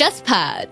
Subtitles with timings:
[0.00, 0.68] JustPod。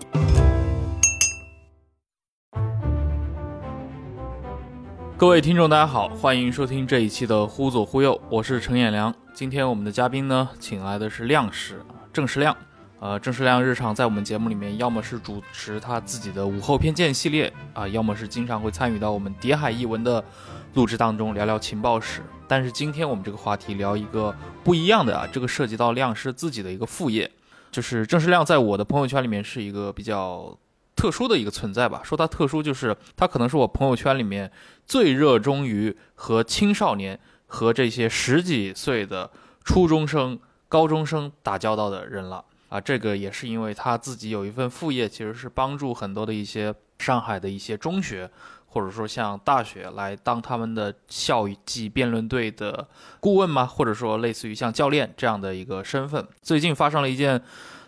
[5.15, 9.13] 各位听众，大家好，欢迎收听这一期的《忽左忽右》，我是陈彦良。
[9.35, 11.79] 今天我们的嘉宾呢，请来的是亮师
[12.11, 12.57] 郑世亮。
[12.99, 20.25] 呃，郑世亮日常在我们节目里面，要么是主持他自己的午后偏见系列啊，要么是经常会参与到我们谍海译文的
[20.73, 22.23] 录制当中，聊聊情报史。
[22.47, 27.29] 但是今天我们这个话题聊一个不一样的啊，这个涉及到亮师自己的一个副业，
[27.71, 30.57] 就是郑世亮在我的朋友圈里面是一个比较
[30.95, 32.01] 特殊的一个存在吧。
[32.03, 34.51] 说他特殊，就是他可能是我朋友圈里面
[34.85, 39.29] 最热衷于和青少年和这些十几岁的
[39.63, 42.43] 初中生、高中生打交道的人了。
[42.69, 48.29] 啊，这个也是因为他自己有一份副业，其实是帮助很多的一些上海的一些中学，
[48.69, 52.87] 或者说像大学来当他们的校际辩论队的
[53.19, 56.25] 顾问吗，或者说类似于像教练这样的一个身份。
[56.41, 57.41] 最近发生了一件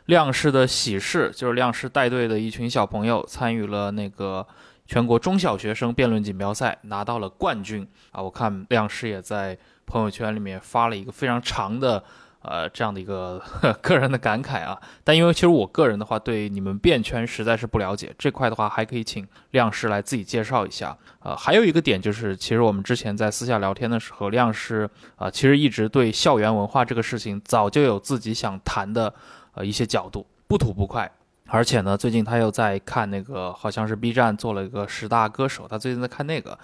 [0.07, 4.45] 亮师的喜事，就是亮师带队的一群小朋友参与了那个
[4.87, 8.21] 全国中小学生辩论锦标赛，拿到了冠军啊！
[8.21, 12.03] 我看亮师也在朋友圈里面发了一个非常长的。
[12.43, 13.41] 呃，这样的一个
[13.81, 20.97] 个人的感慨啊，但因为其实我个人的话，对你们辩圈实在是不了解，这块的话还可以请亮师来自己介绍一下。
[21.19, 29.13] 呃，还有一个点就是，其实我们之前在私下聊天的时候，亮师啊，其实一直对校园文化这个事情早就有自己想谈的
[29.53, 31.11] 呃一些角度，不吐不快。
[31.47, 36.57] 而且呢，最近他又在看那个，好像是 B 站做了一个十大歌手，他最近在看那个。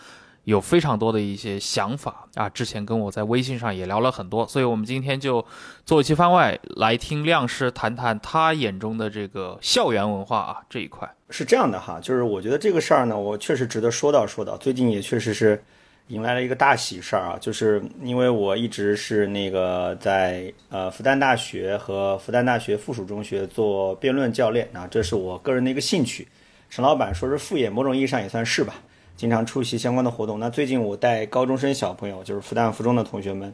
[0.48, 5.46] 有非常多的一些想法啊，之前跟我在微信上也聊了很多，所以我们今天就
[5.86, 11.06] 做一期番外来听亮师谈谈他眼中的这个校园文化啊这一块。
[11.32, 14.56] 是这样的哈，就是我觉得这个事儿呢，我确实值得说道说道。
[14.56, 15.62] 最近也确实是
[16.08, 26.26] 迎来了一个大喜事儿啊，就是因为我一直是那个在呃复旦大学和复旦大学附属中学做辩论教练啊，这是我个人的一个兴趣。
[26.70, 28.76] 陈老板说是副业，某种意义上也算是吧。
[29.18, 30.40] 经常出席相关的活动。
[30.40, 33.52] 那最近我带高中生小朋友，就是复旦附中的同学们，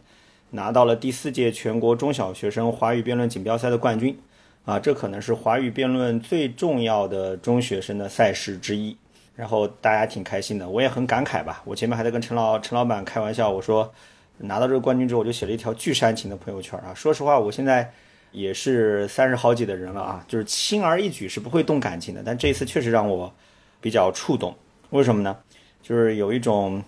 [0.49, 4.19] 拿到了第四届全国中小学生华语辩论锦标赛的冠军。
[4.65, 8.95] 啊，这可能是华语辩论最重要的中学生的赛事之一。
[9.35, 11.61] 然后大家挺开心的，我也很感慨吧。
[11.65, 13.91] 我前面还在跟陈老陈老板开玩笑，我说
[14.37, 16.93] 拿到这个冠军之后，我就写了一条巨煽情的朋友圈啊。
[16.93, 17.91] 说实话，我现在
[18.31, 23.33] 也是三十好几的人了啊，就是轻而易举是不会动感情的，但这一次确实让我
[23.81, 24.55] 比较触动。
[24.91, 25.35] 为什么呢？
[25.83, 26.81] 就是有一种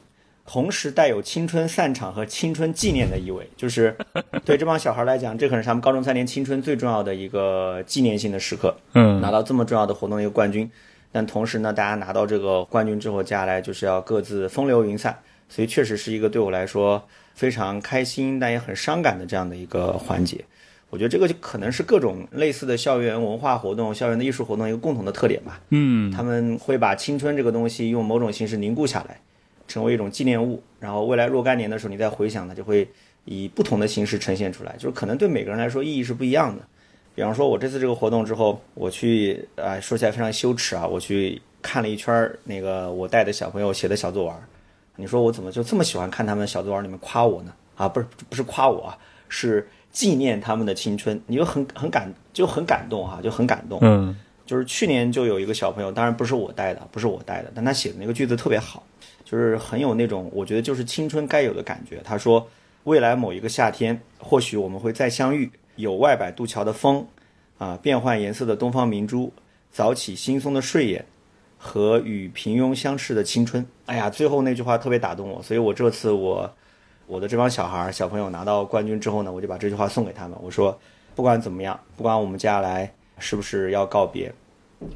[0.48, 3.96] 同时带有青春散场和青春纪念的意味，就是
[4.46, 8.76] 对这帮小孩来讲，这可能是他们高中三年青春最重要的一个纪念性的时刻。
[8.94, 10.70] 嗯，拿到这么重要的活动一个冠军，
[11.12, 15.18] 但同时呢，大家拿到这个冠军之后，接下来就是要各自风流云散，
[15.50, 20.46] 所以确实是一个对我来说非常开心，但也很伤感的这样的一个环节。
[20.92, 25.60] 我觉得这个就可能是各种类似的校园文化活动、校园的艺术活动一个共同的特点吧。
[25.70, 29.20] 嗯，他们会把青春这个东西用某种形式凝固下来，
[29.68, 32.88] 成为一种纪念物，然后未来若干年的时候你再回想，它就会
[33.26, 34.74] 以不同的形式呈现出来。
[34.78, 36.64] 就是可能对每个人来说意义是不一样的。
[37.14, 44.34] 比方说，我这次这个活动之后，我去啊，说起来非常羞耻啊，我去看了一圈那个我带的小朋友写的小作文。
[44.96, 47.54] 你说我怎么就这么喜欢看他们小作文里面夸我呢？
[47.76, 48.98] 啊，不是不是夸我啊，
[49.28, 49.68] 是。
[49.96, 53.80] 纪念他们的青春，你就很很感就很感动哈，就很感动。
[53.82, 54.14] 嗯，
[54.46, 58.84] 就是去年就有一个小朋友，当然不是我带的，不是我带的，但他写的那个句子特别好，
[59.24, 62.02] 就是很有那种我觉得就是青春该有的感觉。
[62.04, 62.46] 他说
[62.84, 67.08] ：“未来某一个夏天，或许我们会再相遇，有外摆渡桥的风，
[67.58, 69.32] 啊，变换颜色的东方明珠，
[69.72, 71.06] 早起惺忪的睡眼，
[71.58, 76.54] 和与平庸相视的青春。”哎呀，最后那句话特别打动我，所以我这次我。
[77.08, 80.38] 我的这帮小孩儿、小朋友拿到冠军之后呢，我就把这句话送给他们。
[80.42, 80.78] 我说，
[81.16, 84.34] 不管怎么样，不管我们接下来是不是要告别，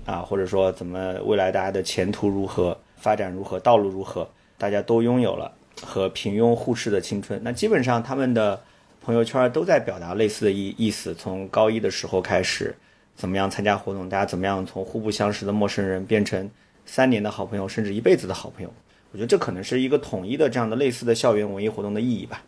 [0.06, 4.28] 啊，或者说怎么未来大家的前途如何、发展如何、道路如何，
[4.58, 5.52] 大家都拥有了
[5.84, 7.40] 和平庸互斥的青春。
[7.44, 8.60] 那基本上他们的
[9.02, 11.14] 朋友圈都在表达类似的意意思。
[11.14, 12.76] 从高一的时候开始，
[13.16, 16.50] 怎么样参加活动，大家怎么样从互不相识的陌生人变成
[16.86, 18.74] 三年的好朋友，甚至一辈子的好朋友。
[19.12, 22.44] 我觉得这可能是一个统一的这样的类似的校园文艺活动的意义吧。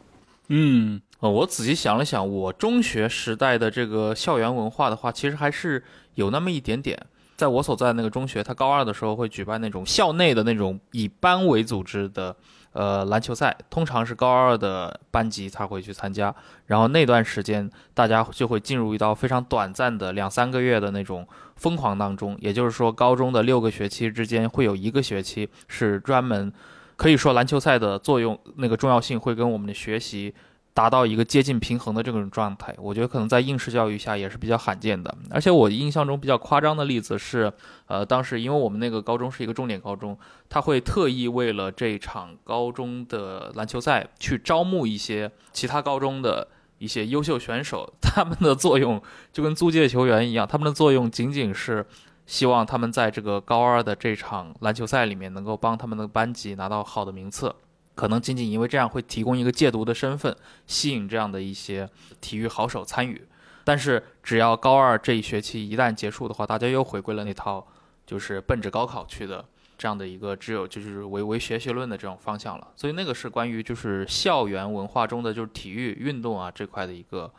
[0.49, 5.83] 嗯，呃，我仔细想了想，我中学时代的这个校园文化的话，其实还是
[6.15, 6.97] 有那么一点点。
[7.35, 12.35] 在我所在那个中学，他高二的时候会举办那种校内的那种以班为组织的。
[12.73, 16.33] 呃，篮球赛通常是高二的班级才会去参加，
[16.67, 21.27] 然后那段时间大家就会进入一道非常短暂的两三个月的那种
[21.57, 22.37] 疯狂当中。
[22.39, 26.51] 也就是说，高中的六个学期之间会有一个学期是专门，
[26.95, 30.33] 可以说篮球赛的作用那个重要性会跟我们的学习
[30.73, 32.75] 达到一个接近平衡的这种状态。
[32.77, 35.15] 我觉得可能在应试教育下也是比较罕见的。
[35.29, 37.51] 而且我印象中比较夸张的例子是，
[37.87, 40.17] 呃，当时因为我们那个高中是一个重点高中，
[40.49, 46.47] 他会特意为了这场高中的篮球赛去招募一些其他高中的
[46.77, 49.01] 一些优秀选手，他们的作用
[49.31, 51.85] 就跟租借球员一样，他们的作用仅仅是。
[52.27, 57.53] 希望他们在这个高二的这场篮球赛里面能够帮他们的班级拿到好的名次，
[57.95, 60.35] 可能仅仅因为这样会提供一个戒毒的身份，
[60.67, 61.89] 吸引这样的一些
[62.19, 63.21] 体育好手参与。
[63.63, 67.65] 但是只要高二这一学期一旦结束的话，大家又回归了那套
[68.05, 69.45] 就是奔着高考去的
[69.77, 72.67] 这样的一个只有就是唯唯学习论的这种方向了。
[72.75, 77.31] 所以那个是关于就是校园文化中的就是体育运动啊这块的一个。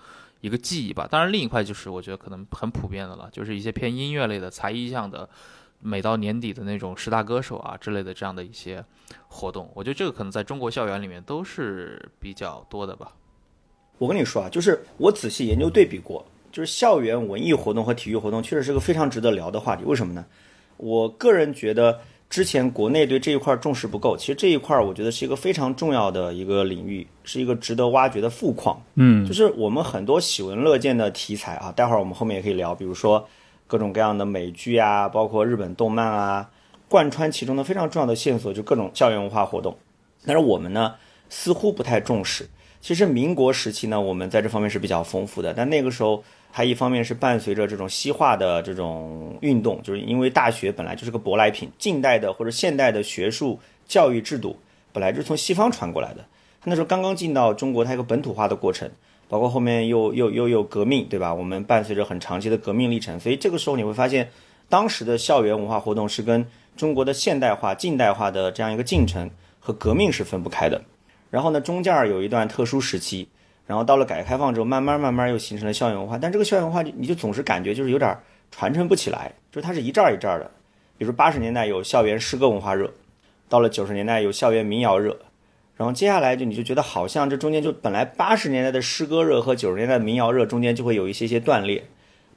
[0.42, 5.28] 一个记忆吧，当然另一块就是我觉得可能很普遍的了，就是一些偏音乐类的才艺项的，
[5.82, 8.82] 每到年底的那种十大歌手啊之类的这样的一些
[9.28, 13.12] 活动，我觉得这个可能在中国校园里面都是比较多的吧。
[13.98, 19.84] 我跟你说啊，就是我仔细研究对比过，就是校园文艺活动和体育活动确实是个非常值得聊的话题。
[19.84, 20.24] 为什么呢？
[20.76, 22.00] 我个人觉得。
[22.32, 28.82] 之前国内对这一块重视不够，其实这一块我觉得是一个非常重要的一个领域，是一个值得挖掘的富矿。
[28.94, 33.22] 嗯，就是我们很多喜闻乐见的题材啊，待会儿我们后面也可以聊，比如说
[33.72, 36.50] 各种各样的美剧啊，包括日本动漫啊，
[36.90, 39.74] 贯穿其中的非常重要的线索就各种校园文化活动。
[40.26, 40.94] 但是我们呢，
[41.30, 42.46] 似乎不太重视。
[42.82, 46.22] 其实民国时期呢，我们在这方面是比较丰富的，但那个时候。
[46.54, 54.54] 它一方面是伴随着这种西化的这种运动，就是因为大学本来就是个舶来品，近代的或者现代的学术教育制度
[54.92, 56.22] 本来就是从西方传过来的。
[56.60, 58.90] 它那时候刚刚进到中国，它一个本土化的过程，
[59.32, 61.32] 包括后面又又又有革命，对吧？
[61.32, 64.28] 我们伴随着很长期的革命历程，所以这个时候你会发现，
[64.68, 66.46] 当时的校园文化活动是跟
[66.76, 70.78] 中国的现代化、近代化的这样一个进程和革命是分不开的。
[71.30, 73.26] 然后呢，中间有一段特殊时期。
[73.66, 78.14] 然后到了改革开放之后，慢慢慢慢又形成了校园文化，但这个校园文化你就总是感觉就是有点
[78.50, 80.50] 传承不起来，就是它是一阵儿一阵儿的。
[80.98, 82.92] 比如八十年代有校园诗歌文化热，
[83.48, 85.16] 到了九十年代有校园民谣热，
[85.76, 91.82] 然后接下来就你就觉得好像这中间就本来八十年代的诗歌热和九十年代的民谣热中间就会有一些些断裂，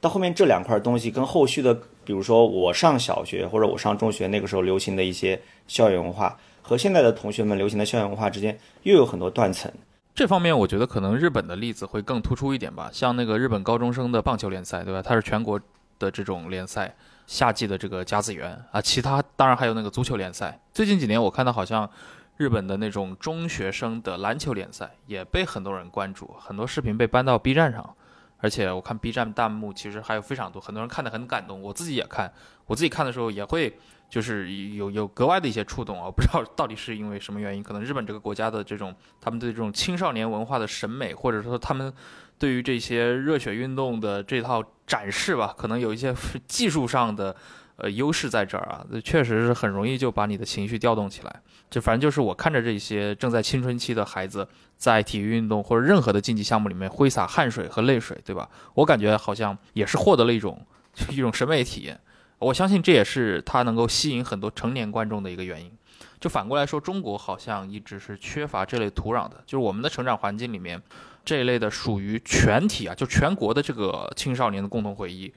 [0.00, 1.74] 到后面这两块东西跟后续的，
[2.04, 9.70] 比如说我上小学或者我上中学那个时候流行的一些校园文化和现在的同学们流行的校园文化之间又有很多断层。
[10.14, 15.02] 这方面我觉得可能日本的例子会更突出一点吧，像那个日本高中生的棒球联赛，对吧？
[15.02, 15.60] 它是全国
[15.98, 16.94] 的这种联赛，
[17.26, 20.58] 夏季的这个甲子园啊，其他当然还有那个足球联赛。
[20.72, 21.88] 最近几年我看到好像
[22.36, 27.96] 日本的那种中学生的篮球联赛也被很多人关注，很多视频被搬到 B 站上，
[28.38, 32.32] 而且我看 B 站弹幕其实还有非常多，很多人看得很感动，我自己也看，
[32.66, 33.78] 我自己看的时候也会。
[34.08, 41.92] 就是有有格外的一些触动啊，我不知道到底是因为什么原因，可能日本这个国家的这种他们对这种青少年文化的审美，或者说他们
[42.38, 46.14] 对于这些热血运动的这套展示吧，可能有一些
[46.46, 47.34] 技术上的
[47.76, 51.42] 呃优势在这儿啊，确实是很容易就把你的情绪调动起来。
[51.70, 54.46] 就反正就是我看着这些正在青春期的孩子
[54.76, 58.48] 在体育运动或者任何的竞技项目里面挥洒汗水和泪水，对吧？
[58.74, 60.64] 我感觉好像也是获得了一种
[61.10, 61.98] 一种审美体验。
[62.38, 65.72] 我相信这也是他能够吸引很多成年观众的一个原因。
[66.20, 69.42] 就反过来说，中国好像一直是缺乏这类土壤的。
[69.44, 70.80] 就是我们的成长环境里面，
[71.24, 75.32] 这一类的属于全体啊，就全国的这个青少年的共同回忆，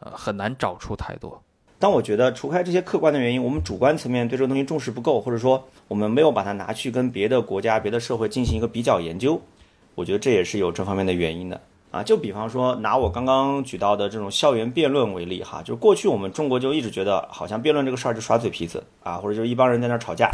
[0.00, 1.42] 呃，很难找出太多。
[1.84, 9.38] 但我觉得，除开这些客观的原因，我们主观层面对这个东西重视不够，或者说我们没有把它拿去跟别的国家、别的社会进行一个比较研究，
[9.94, 11.60] 我觉得这也是有这方面的原因的。
[11.90, 20.30] 啊，就比方说拿我刚刚举到的这种校园辩论为例哈，就过去我们中国就一直觉得好像辩论这个事儿就耍嘴皮子啊，或者就一帮人在那吵架。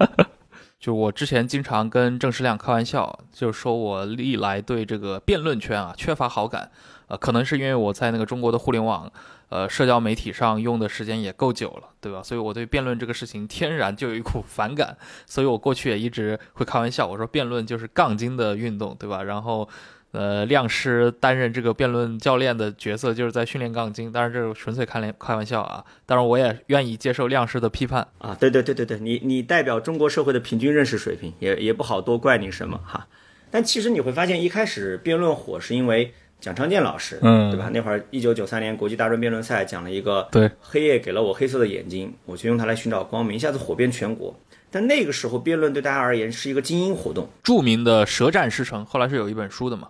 [0.80, 6.70] 就我之前经常跟郑世亮开玩笑，就说我历来对这个辩论圈啊缺乏好感，
[7.08, 9.12] 呃，可能是因为我在那个中国的互联网，
[9.52, 12.22] 呃，社交媒体上用的时间也够久了，对吧？
[12.22, 19.22] 所以我对辩论这个事情天然就有一股 反感，所以我过去也一直会开玩笑，我说辩论就是杠精的运动，对吧？
[19.22, 19.68] 然后。
[20.12, 24.12] 呃，亮师担任这个辩论教练的角色，就是在训练杠精。
[24.12, 25.82] 当然，这是纯粹开连开玩笑啊。
[26.04, 28.36] 当然，我也愿意接受亮师的批判啊。
[28.38, 33.08] 对对对对对，你你代表中国社会的平均认识水平，也也不好多怪你什么哈。
[33.50, 37.70] 但其实你会发现，一开始辩论火是因为蒋昌建老师，嗯，对吧？
[37.72, 44.34] 那会儿一九九三年国际大专辩论赛讲了一个，对，黑夜给了我黑色的眼睛，我就用它来寻找光明，一下子火遍全国。
[44.68, 47.28] 但那个时候，辩论对大家而言是一个精英活动。
[47.44, 49.88] 著名的舌战师承，后来是有一本书的嘛。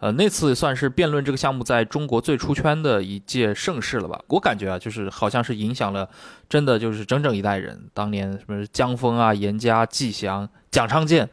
[0.00, 4.20] 呃，那次算是辩论这个项目在中国最出圈的一届盛事了吧？
[4.28, 6.08] 我感觉啊，就是好像是影响了，
[6.48, 7.88] 真的就是整整一代人。
[7.94, 11.28] 当年什么江峰啊、严家、季祥、蒋昌建，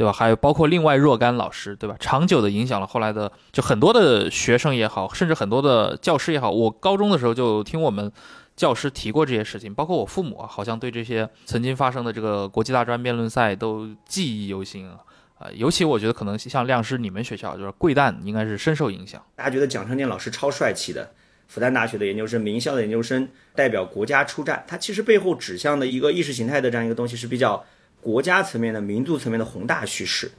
[0.00, 0.10] 对吧？
[0.10, 1.94] 还有包括另外若干老师，对吧？
[2.00, 6.50] 长久的影响了后来的就很多的学生也好，甚至很多的教师也好。
[6.50, 8.10] 我高中的时候就听我们
[8.56, 14.96] 教师提过这些事情，包括我父母啊，好像对这些曾经发生的这个国际大专辩论赛都记忆犹新啊。
[15.38, 19.22] 啊，尤其我觉得可能像亮师你们学校就是贵旦，应该是深受影响。
[19.36, 21.10] 大家觉得蒋成建老师超帅气的，
[21.46, 27.62] 复旦大学的研究生，名校的研究生，代表国家出战，他其实背后指向的一个意识形态的这样一个东西是比较
[28.00, 30.30] 国家层面的、民族层面的宏大叙事。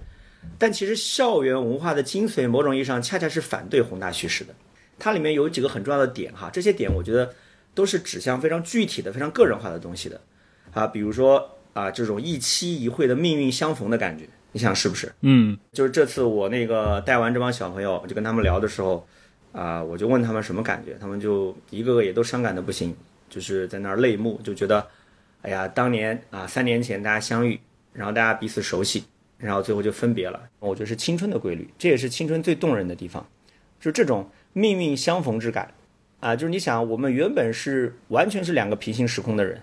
[0.57, 4.53] 但其实校园文化的精髓，某种意义上恰恰是反对宏大叙事的。
[4.97, 7.33] 它里面有几个很重要的点哈，这些点我觉得
[7.73, 10.19] 都是指向非常具体的、非常个人化的东西的
[10.73, 14.27] 啊，比如说啊，这种一期一会的命运相逢的感觉。
[14.53, 15.09] 你想是不是？
[15.21, 19.07] 嗯，就是这次我那个带完这帮小朋友，我就跟他们聊的时候，
[19.53, 22.93] 啊，我就问他们什么感觉，他们就一个个也都伤感的不行，
[23.29, 24.85] 就是在那儿泪目，就觉得，
[25.41, 27.59] 哎呀，当年啊，三年前大家相遇，
[27.93, 29.03] 然后大家彼此熟悉，
[29.37, 30.39] 然后最后就分别了。
[30.59, 33.25] 我觉得是青春的规律，这也是青春最动人的地方，
[33.79, 35.73] 就是这种命运相逢之感，
[36.19, 39.61] 啊，就是你想，我们原本是完全是两个平行时空的人，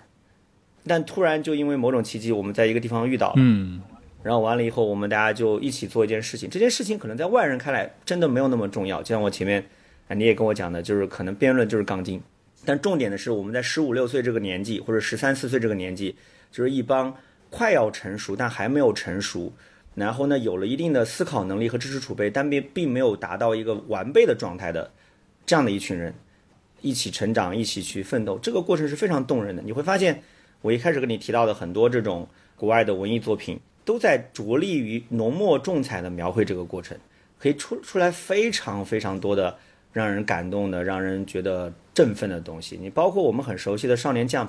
[0.85, 3.35] 但突然就因为某种奇迹，我们在一个地方遇到了。
[3.37, 3.81] 嗯。
[4.21, 6.49] 然后完了以后，我们大家就一起做一件事情。
[6.49, 9.63] 这件事情可能在外人看来真的没有那么重要，就像我前面
[10.09, 12.21] 啊你也跟我讲的，就是可能辩论就是钢筋。
[12.65, 16.15] 但重点的是，我们在十五六岁这个年纪，或者十三四岁这个年纪，
[16.51, 17.15] 就是一帮
[17.49, 19.53] 快要成熟但还没有成熟，
[19.95, 24.91] 然后呢有了一定的思考能力和知识储备，但并并没有达到一个完备的状态的
[25.45, 26.13] 这样的一群人，
[26.81, 28.37] 一起成长，一起去奋斗。
[28.39, 29.61] 这个过程是非常动人的。
[29.61, 30.21] 你会发现，
[30.61, 33.59] 我一开始跟你提到的很多这种国外的文艺作品。
[33.85, 36.95] 都在着力于浓墨重彩的描绘这个过程，
[37.39, 39.57] 可以出出来非常非常多的
[39.91, 42.79] 让人感动的、让人觉得振奋的东西。
[42.81, 44.45] 你包括我们很熟悉的《少年 Jump》，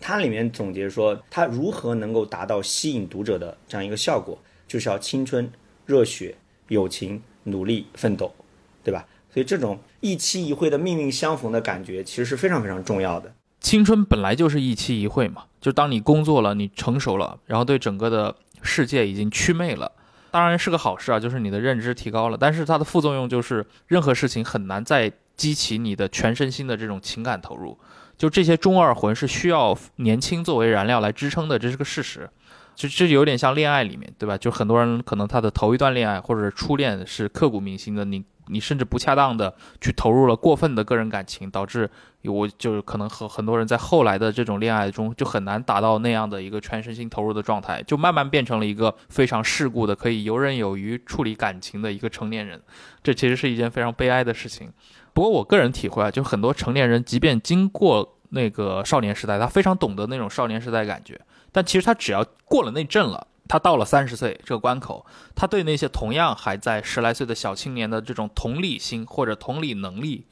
[0.00, 5.48] 它里面总结说，它如何能够达到吸引读者的这样一个效果，就是要青春、
[5.86, 6.34] 热血、
[6.66, 8.34] 友情、努力、奋斗，
[8.82, 9.06] 对吧？
[9.32, 13.32] 所以这种一期一会的命运相逢的感觉，其实是非常非常重要的。
[13.60, 18.34] 青春本来就是一期一会嘛，就当你工作了，你成熟了，然后对整个的。
[18.62, 19.90] 世界已经祛魅了，
[20.30, 22.36] 当然是个好事啊，就是你的认知提高了。
[22.38, 27.78] 但是它的副作用就是，任何事情很难再激起你的全身心的这种情感投入。
[28.18, 32.28] 就这些中二魂是需要年轻作为燃料来支撑的，这是个事实。
[32.74, 34.36] 就这有点像恋爱里面，对吧？
[34.36, 38.22] 就很多人可能他的头一段恋爱或者初恋是刻骨铭心的，你。
[38.52, 41.88] 你甚至不恰当的去投入了过分的个人感情，导致
[42.24, 52.60] 我就是可能和很多人在后来的这种恋爱中就很难达到那样的一个全身心投入的状态，就慢慢变成了一个非常世故的可以游刃有余处理感情的一个成年人。
[53.04, 54.68] 这其实是一件非常悲哀的事情。
[55.12, 61.20] 不过我个人体会啊，就很多成年人即便经过那个少年时代，他非常懂得那种少年时代感觉，
[61.52, 63.26] 但其实他只要过了那阵了。
[63.48, 70.24] 他到了三十岁这个关口，他对那些同样还在十来岁的小青年的这种同理心或者同理能力，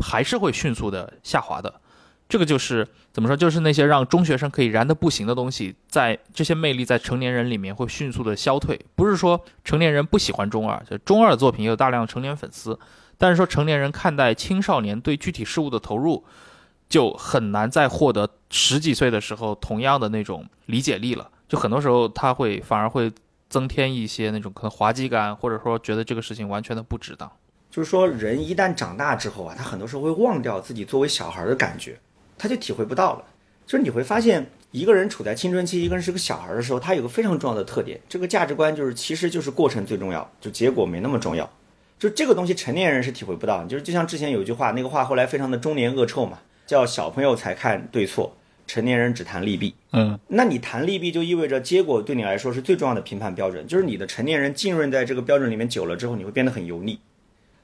[0.00, 1.80] 还是会迅速的下滑的。
[2.28, 3.36] 这个就是怎么说？
[3.36, 8.76] 就是那些让中学生可以燃得不行的东西，在这些魅力在成年人里面会迅速的消退。
[8.96, 12.76] 不是说成年人不喜欢中二，就中二作品也有大量成年粉丝，
[13.18, 16.24] 但是说成年人看待青少年对具体事物的投入，
[16.88, 21.30] 就很难再获得十几岁的时候同样的那种理解力了。
[21.48, 23.12] 就很多时候，他会反而会
[23.50, 27.30] 增添一些那种可能滑稽感，或者说觉得这个事情完全的不值当。
[27.70, 31.98] 就是说，人一旦长大之后啊，他很多时候会忘掉自己作为小孩的感觉，
[32.38, 33.24] 他就体会不到了。
[33.66, 41.48] 就是你会发现，一个人处在青春期，一个人是个小孩的时候，他有个非常重要的特点，这个价值观就是，其实就是过程最重要，就结果没那么重要。
[41.98, 43.64] 就这个东西，成年人是体会不到。
[43.64, 48.34] 就是就像之前有一句话，那个话后来非常的中年恶臭嘛，叫小朋友才看对错。
[48.66, 57.00] 成年人只谈利弊，嗯，那你谈利弊就意味着结果对你来说是最重要的评判标准，就是你的成年人浸润在这个标准里面久了之后，你会变得很油腻。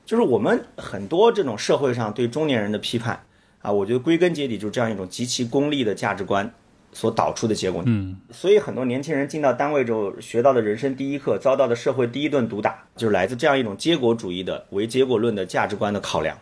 [0.07, 3.23] 就是我们很多这种社会上对中年人的批判
[3.61, 6.51] 啊，我觉得归根结底就是这样一种极其功利的价值观
[6.95, 7.83] 所导出的结果。
[7.85, 16.39] 嗯，所以很多年轻人进到单位之后，学到的人生第一课，遭到的社会第一顿毒打，就是来自这样一种结果主义的唯结果论的价值观的考量，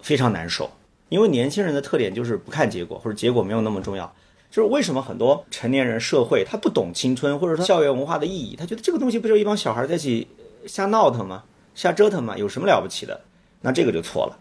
[0.00, 0.70] 非常难受。
[1.10, 4.10] 因为年轻人的特点就是不看结果，或者结果没有那么重要。
[4.50, 10.26] 就是为什么很多成年人、社会他不懂青春，或者说校园文化的意义，他觉得这个东西不就一帮小孩在一起
[10.66, 11.44] 瞎闹腾吗？
[11.74, 12.36] 瞎折腾吗？
[12.38, 13.20] 有什么了不起的？
[13.60, 14.38] 那这个就错了。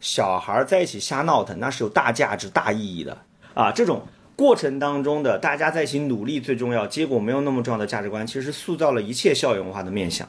[0.00, 3.16] 小孩在一起瞎闹腾，那是有大价值、大意义的
[3.54, 3.70] 啊！
[3.70, 4.02] 这种
[4.36, 10.28] 过程当中的大家在一起努力最重要，结果没有那么重要的价值观，其实塑造了一切校园文化的面相。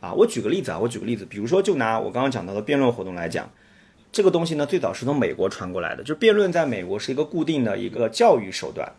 [0.00, 3.50] 啊，我举个例子啊，我举个例子，比如说就拿我刚刚讲到的辩论活动来讲。
[4.12, 6.02] 这个东西呢，最早是从美国传过来的。
[6.02, 8.90] 就是辩论在美国是一个固定的一个教育手段，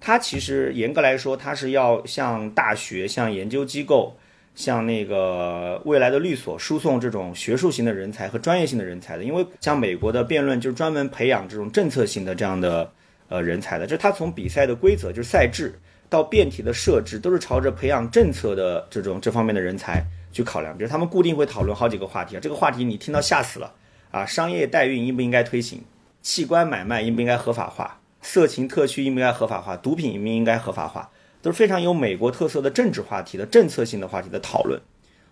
[0.00, 4.16] 它其实严格来说，它是要向大学、向研究机构、
[4.56, 9.22] 向那个未来的律所输送这种学术型的人才和专业性的人才的。
[9.22, 12.90] 因为像美国的辩论就是专门培养这种政策性的这样的
[13.28, 20.76] 呃人才的，就是他从比赛的规则，就是赛制到辩题的设置，都是朝着培养政策的这种这方面的人才去考量。
[20.76, 23.72] 比如他们固定会讨论好几个话题啊，这个话题你听到吓死了
[24.10, 25.82] 啊，商业代孕应不应该推行？
[26.22, 28.00] 器官买卖应不应该合法化？
[28.20, 29.76] 色情特区应不应该合法化？
[29.76, 31.08] 毒品应不应该合法化？
[31.40, 34.80] 都是非常有美国特色的政治话题的政策性的话题的讨论。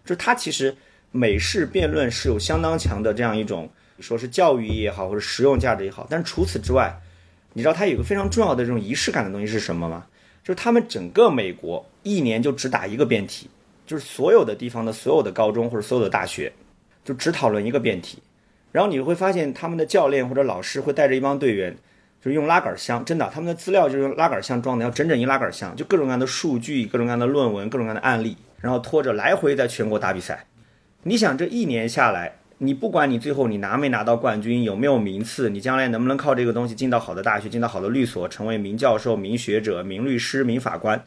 [0.04, 0.74] 就是它其实
[1.10, 6.06] 美式辩论是有相当强的这样一种，说是教育也好，或者实用价值也好。
[6.08, 6.96] 但除此之外，
[7.56, 10.04] 你知道它有个非常重要的这种仪式感的东西是什么吗？
[10.44, 13.48] 就是他们整个美国一年就只打一个辩题，
[13.86, 16.52] 就是所有的地方的所有的高中或者所有的大学，
[17.02, 18.18] 就只讨论一个辩题。
[18.72, 21.74] 然后你会发现，他们的教练或者老师会带着一帮队员，
[22.20, 30.44] 就是用拉杆箱，真的，他们的资料就是用拉杆箱装的，要整整一拉杆箱，就各种各样的数据、各种各样的论文、各种各样的案例，然后拖着来回在全国打比赛。
[31.04, 41.04] 你想，这一年下来，你不管你最后你拿没拿到冠军，有没有名次，你将来能不能靠这个东西进到好的大学、进到好的律所，成为名教授、名学者、名律师、名法官，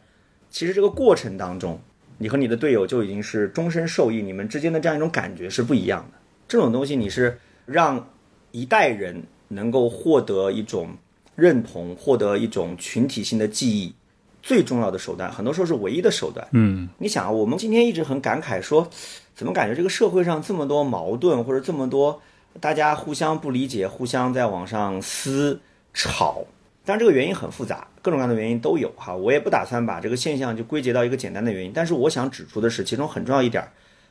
[0.48, 1.80] 其实这个过程当中，
[2.18, 6.18] 你和你的队友就已经是终身受益，你们之间的这样一种感觉是不一样的。
[6.48, 7.38] 这种东西你是。
[7.66, 8.04] 让
[8.50, 10.96] 一代人能够获得一种
[11.36, 13.94] 认同，获得一种群体性的记忆，
[14.42, 16.46] 最重要的手段，很多时候是唯一的手段。
[16.52, 18.88] 嗯，你想啊，我们今天一直很感慨说，
[19.34, 22.20] 怎么感觉这个社会上这么多矛盾，或者这么多
[22.60, 25.60] 大家互相不理解，互相在网上撕
[25.92, 26.44] 吵？
[26.84, 29.14] 当然，这个原因很复杂，各种各样的原因都有哈。
[29.14, 33.62] 我也不打算把这个现象就归结到一个简单的原因，但是我想指出的是，其中很重要一点。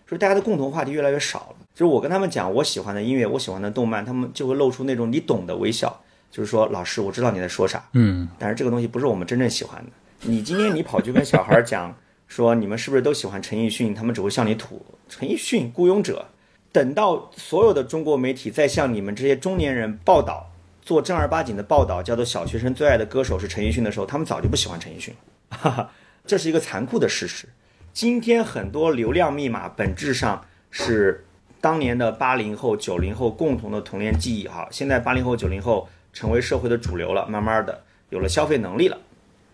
[0.06, 1.56] 就是大家的共同话题越来越少了。
[1.76, 6.02] 就是我跟他们讲我喜欢的音乐，我喜欢的动漫，他们就会露出那种你懂的微笑。
[6.32, 9.92] 就是说，老师，我知道你在说啥，嗯，但是这个东西不是我们真正喜欢的。
[10.22, 11.96] 你今天你跑去跟小孩讲
[12.28, 16.26] 说你们是不是都喜欢陈奕迅，他们只会向你吐陈奕迅雇佣者。
[16.72, 25.58] 等到所有的中国媒体在向你们这些中年人报道，做正儿八经的报道，叫做小学生最爱的歌手是陈奕迅的时候，他们早就不喜欢陈奕迅了。
[25.58, 25.92] 哈哈，
[26.28, 27.48] 这是一个残酷的事实。
[27.94, 31.26] 今天很多流量密码本质上是
[31.60, 34.68] 当年的八零后、九零后共同的童年记忆哈。
[34.70, 38.98] 现在八零后、九零后成为社会的主流了，慢慢的有了消费能力了。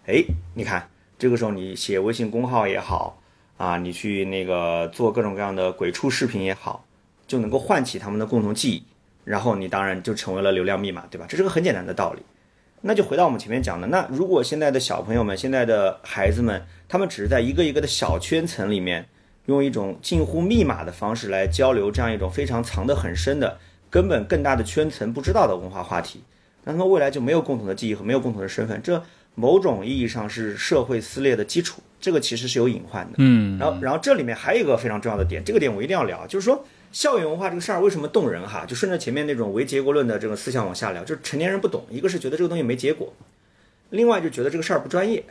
[0.08, 0.88] 哎，你看
[1.18, 3.20] 这个时候你写微信公号也好
[3.58, 6.86] 啊，你去那个做各种各样的鬼畜视频也好，
[7.26, 8.84] 就能够唤起他们的共同记忆，
[9.24, 11.26] 然后你当然就成为了流量密码，对吧？
[11.28, 12.22] 这是个很简单的道理。
[12.82, 19.08] 那就回到我们前面讲的，那如果现在的小朋友们、现在的孩子们，他们只是在一个一个的小圈层里面，
[19.48, 23.58] 用一种近乎密码的方式来交流，这样一种非常藏得很深的、
[23.89, 26.22] 根本更大的圈层不知道的文化话题，
[26.63, 29.02] 那他们未来就没有共同的记忆和没有共同的身份，这
[29.36, 33.13] 某种意义上是社会撕裂的基础，这个其实是有隐患的。
[33.19, 36.65] 嗯，然后，然后这里面还有一个非常重要的点，这个点我一定要聊，就是说。
[36.91, 38.65] 校园文化这个事儿为什么动人哈？
[38.65, 43.13] 就顺着前面那种唯结果论的这个思想往下聊，就是成年人不懂，一个是觉得这个东西没结果，
[43.89, 45.21] 另外就觉得这个事儿不专业，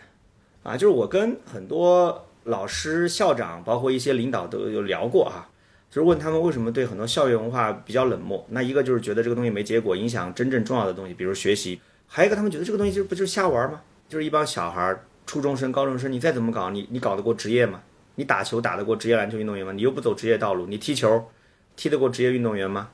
[0.63, 5.49] 啊，就是我跟很多老师、校长，包括一些领导都有聊过啊，
[5.91, 8.45] 就是问他们为什么对很多校园文化比较冷漠。
[8.51, 13.81] 那一个就是觉得这个东西没结果，影响真正重要的东西，比如学习；还有一个他们觉得这个东西就不就是瞎玩吗？
[14.15, 17.81] 就是一帮小孩儿，初中生、高中生，你再怎么搞，你你搞得过职业吗？
[18.15, 19.73] 你打球打得过职业篮球运动员吗？
[19.73, 21.29] 你又不走职业道路，你踢球。
[21.75, 22.91] 踢得过职业运动员吗？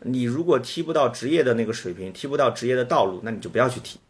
[0.00, 4.00] 你如果踢不到职业的那个水平，踢不到职业的道路，那你就不要去踢。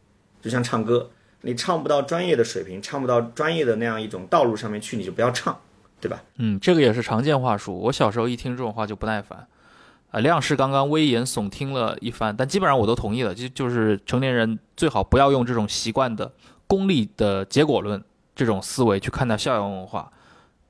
[0.41, 1.11] 就像唱歌，
[1.43, 5.61] 你唱不到专业的水平，唱不到专业的那样一种道路上面去，你就不要唱，
[6.01, 6.23] 对吧？
[6.39, 7.79] 嗯，这个也是常见话术。
[7.79, 9.47] 我小时候一听这种话就不耐烦。
[10.11, 13.35] 啊，亮是刚刚危言耸听了一番，但基本上我都同意了。
[13.35, 16.33] 就就是成年人最好不要用这种习惯的
[16.67, 18.03] 功利的结果论
[18.35, 20.11] 这种思维去看待校园文化。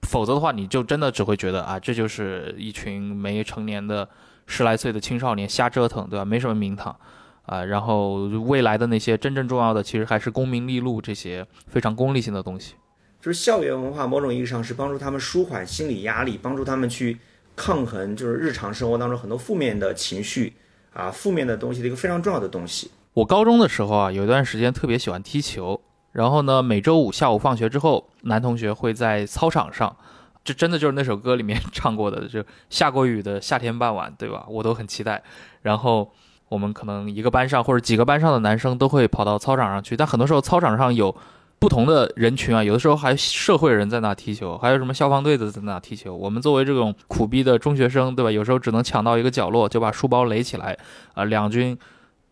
[0.03, 4.09] 否则的话，你就真的只会觉得啊，这就是一群没成年的
[4.47, 6.25] 十来岁的青少年瞎折腾，对吧？
[6.25, 6.97] 没什么名堂，
[7.43, 12.75] 啊，然后未来的那些真正重要的，其实还是功名利禄这些非常功利性的东西。
[13.21, 17.19] 就是校园文化，某种意义上是帮助他们舒缓心理压力，帮助他们去
[17.57, 20.55] 抗衡，就是日常生活当中很多负面的情绪
[20.93, 22.91] 啊，负面的东西的一个非常重要的东西。
[23.15, 25.81] 我高中的时候啊，有一段时间特别喜欢踢球。
[26.13, 29.95] 然后呢，每周五下午放学之后，男同学会在操场上，
[30.43, 34.47] 这真的就是那首歌里面唱过的，就下过雨的夏天傍晚，对吧？
[34.49, 35.23] 我都很期待。
[35.61, 36.11] 然后
[36.49, 41.15] 我们可能一个班上或者几个班上的男生都会跑到操场上去，但很多时候操场上有
[41.59, 46.15] 不同的人群啊，有的时候还社会人在那踢球，还有什么消防队的在那踢球。
[46.15, 48.31] 我们作为这种苦逼的中学生，对吧？
[48.31, 50.77] 有时候只能抢到一个角落，就把书包垒起来，
[51.15, 51.77] 啊，两军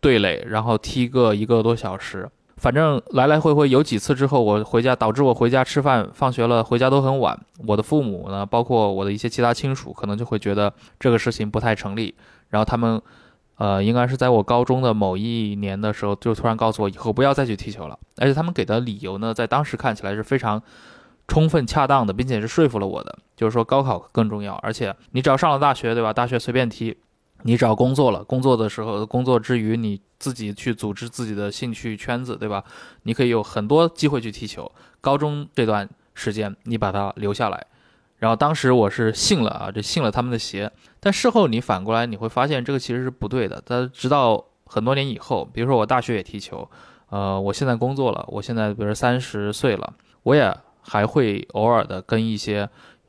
[0.00, 2.28] 对垒，然后踢个一个多小时。
[2.56, 7.38] 反正来来回回有几次之后，我回家导致我回家吃饭、放学了回家都很晚。
[7.66, 12.14] 我的父母呢，包括我的一些其他亲属，可能就会觉得这个事情不太成立。
[12.50, 13.00] 然后他们，
[13.56, 17.98] 呃，应该是在我高中的某一年的时候，就突然告诉我以后不要再去踢球了。
[18.16, 20.62] 而且他们给的理由呢，在当时看起来是非常
[21.28, 23.18] 充分、恰当的，并且是说服了我的。
[23.36, 26.12] 就是说高考更重要，而且你只要上了大学，对吧？
[26.12, 26.96] 大学随便踢。
[27.46, 32.64] 你只要工作了，工作的时候，工作之余，你自己去组织自己的兴趣圈子，对吧？
[33.02, 34.70] 你可以有很多机会去踢球。
[35.02, 37.66] 高中这段时间，你把它留下来。
[38.24, 40.72] 然后当时我是信了啊，这信了他们的邪。
[40.98, 43.62] 但事后你反过来你会发现，这个其实是不对的。
[43.66, 46.66] 但直到很多年以后，比如说我大学也踢球，
[47.10, 52.66] 呃，我现在工作了，我现在比如三十岁了，我也还会偶尔的跟一些。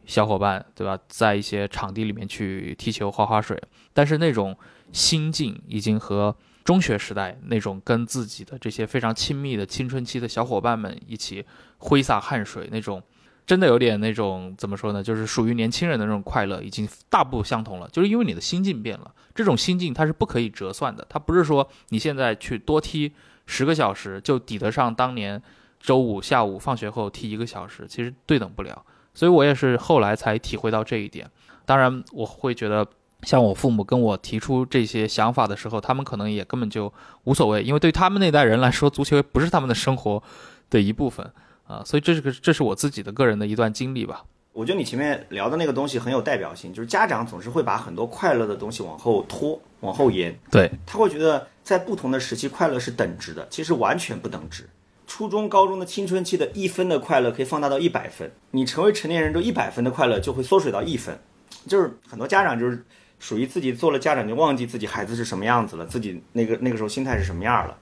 [0.07, 0.99] 小伙伴，对吧？
[1.07, 3.59] 在一些场地里面去踢球、划划水，
[3.91, 4.55] 但是那种
[4.91, 11.43] 心境已经和中学时代那种跟自己的这些非常亲密的青春期的小伙伴们一起
[11.79, 13.01] 挥洒汗水那种，
[13.45, 15.03] 真的有点那种怎么说呢？
[15.03, 17.87] 就是属于年轻人的那种快乐，已经大不相同了。
[17.91, 21.05] 就是因为你的心境变了，这种心境它是不可以折算的。
[21.09, 23.11] 它不是说你现在去多踢
[23.45, 25.41] 十个小时就抵得上当年
[25.79, 28.83] 周五下午放学后踢一个小时，其实对等不了。
[29.13, 31.29] 所以我也是后来才体会到这一点。
[31.65, 32.85] 当然，我会觉得，
[33.21, 36.91] 像我父母跟我提出这些想法的时候，他们可能也根本就
[37.23, 40.21] 无所谓，因为对他们那代人来说，足球不是他们的生活
[40.69, 41.31] 的一部分
[41.67, 41.83] 啊。
[41.85, 44.23] 所以这是个，这是我自己的个人的一段经历吧。
[44.53, 50.33] 我觉得你前面聊的那个东西很有代表性，就是家长总是会把很多快乐的东西往后拖、往后延。
[50.49, 54.69] 对，他会觉得在不同的时期快乐是等值的，其实完全不等值。
[55.05, 61.19] 初中、高中的青春期的一分的快乐可以放大到一百分，你成为成年人之后，一百分的快乐就会缩水到一分。
[61.67, 62.83] 就是很多家长就是
[63.19, 67.77] 属于自己做了家长就忘记自己孩子是什么样子了，自己那个那个时候心态是什么样了。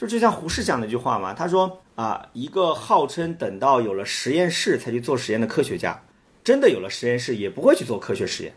[0.00, 6.00] 就就像胡适讲的一句话嘛，他说啊，一个号称等到有了实验室才去做实验的科学家，
[6.42, 8.54] 真的有了实验室也不会去做科学实验。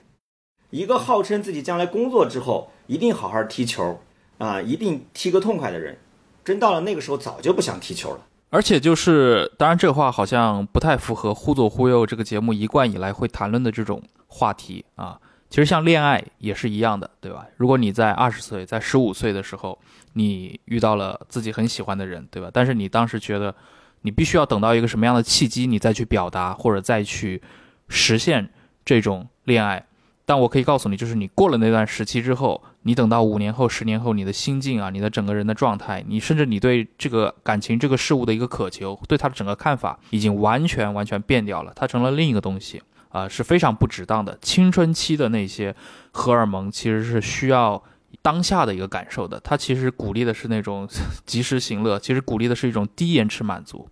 [0.69, 3.99] 一个号称自己将来工作之后一定好好踢球
[4.37, 5.97] 啊，一定踢个痛快的人。
[6.45, 8.25] 真到了那个时候，早就不想踢球了。
[8.49, 15.19] 而且就是，当然这话好像不太符合《忽左忽右》这个节目一贯以来会谈论的这种话题啊。
[15.49, 17.45] 其实像恋爱也是一样的，对吧？
[17.57, 19.77] 如果你在二十岁、在十五岁的时候，
[20.13, 22.49] 你遇到了自己很喜欢的人，对吧？
[22.53, 23.53] 但是你当时觉得，
[24.01, 27.41] 你必须要等到一个什么样的契机，你再去表达或者再去
[27.87, 28.49] 实现
[28.85, 29.85] 这种恋爱。
[30.25, 44.37] 但我可以告诉你，就是你过了那段时期之后，你等到五年后、十年后，你的心境啊，你的整个人的状态，你甚至你对这个感情、这个事物的一个渴求，对他的整个看法，已经完全完全变掉了，它成了另一个东西啊，是非常不值当的。
[44.41, 45.75] 青春期的那些
[46.11, 47.83] 荷尔蒙其实是需要
[48.23, 50.89] 当下的一个感受的，它其实鼓励的是那种
[51.27, 53.87] 及时行乐，其实鼓励的是一种低延迟满足，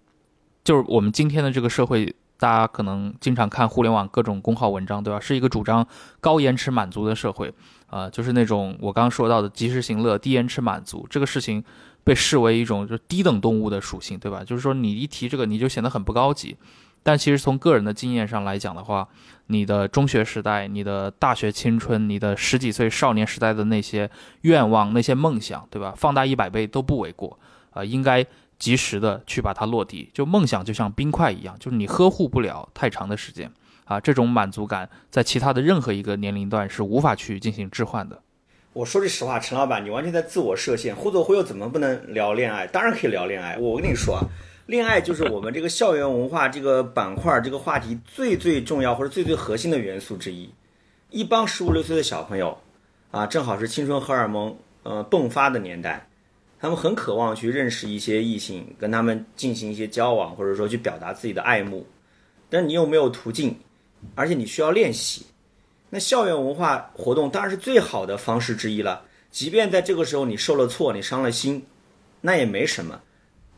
[0.63, 2.15] 就是我们今天的这个社会。
[2.41, 5.19] 大家可能经常看互联网各种公号文章，对吧？
[5.19, 5.87] 是一个主张
[6.19, 7.53] 高延迟满足的社会，
[7.85, 11.63] 啊，就是那种我刚刚说到的及时行乐、低延迟满足这个事情，
[12.03, 14.43] 被视为一种就是低等动物的属性，对吧？
[14.43, 16.57] 就是说你一提这个，你就显得很不高级。
[17.03, 19.07] 但其实从个人的经验上来讲的话，
[19.47, 24.09] 你的中学时代、你的大学青春、你的十几岁少年时代的那些
[24.41, 25.93] 愿望、那些梦想，对吧？
[25.97, 27.39] 放大一百倍都不为过，
[27.71, 28.25] 啊，应该。
[28.61, 33.51] 及时的去把它落地，就梦想就像冰块一样，就是你呵护不了太长的时间
[33.85, 33.99] 啊。
[33.99, 38.21] 这种满足感在其他的任何一个年龄段是无法去进行置换的。
[38.73, 40.95] 我说句实话，陈老板，你完全在自我设限。
[40.95, 42.67] 忽左忽右怎么不能聊恋爱？
[42.67, 43.57] 当然可以聊恋爱。
[43.57, 44.21] 我跟你说啊，
[44.71, 50.49] 恋爱就是我们这个校园文化这个板块这个话题最最重要或者最最核心的元素之一。
[51.09, 52.57] 一帮十五六岁的小朋友
[53.11, 56.07] 啊，正好是青春荷尔蒙呃迸发的年代。
[56.57, 61.85] 他们很渴望去认识一些异性，跟他们进行一些交往，或者说去表达自己的爱慕，
[62.49, 63.53] 但你又没有途径，
[64.15, 65.25] 而且你需要练习。
[65.89, 69.01] 那校园文化活动当然是最好的方式之一了。
[69.31, 71.65] 即便在这个时候你受了挫，你伤了心，
[72.21, 73.01] 那也没什么。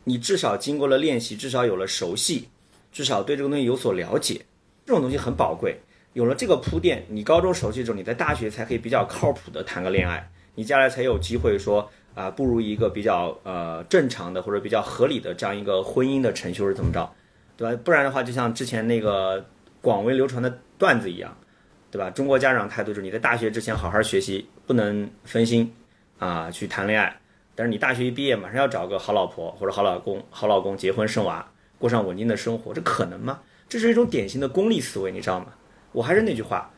[0.04, 2.48] 你至少经过了练习，至少有了熟悉，
[2.92, 4.46] 至少对这个东西有所了解，
[4.86, 5.80] 这种东西很宝贵。
[6.14, 11.90] 有了这个铺垫，你高中熟悉之后，你在大学才可以比较靠谱的谈个恋爱，你将来才有机会说。
[12.16, 17.12] 啊，步入一个比较呃正常的或者比较合理的这样一个婚姻的程序是怎么着，
[17.58, 17.82] 对吧？
[17.84, 19.44] 不然的话，就像之前那个
[19.82, 21.36] 广为流传的段子一样，
[21.90, 22.12] 对吧？
[22.12, 25.74] 中国家长态度就是你在大学之前好好学习，不能分心
[26.20, 27.20] 啊，去谈恋爱。
[27.56, 33.42] 但是你大学一毕业，马上要找个好老婆或者好老公，好老公结婚生娃，过上稳定的生活，这可能吗？
[33.68, 35.48] 这是一种典型的功利思维，你知道吗？
[35.92, 36.72] 我还是那句话，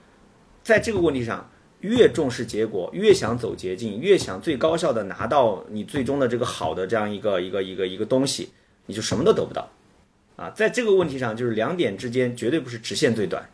[0.63, 1.49] 在这个问题上。
[1.81, 8.49] 越重视结果，越想走捷径，越想最高效的拿到你最终的这个好的这样一个一个一个一个东西，
[8.87, 9.69] 你就什么都得不到。
[10.35, 13.47] 啊，在这个问题上，就是两点之间绝对不是直线最短。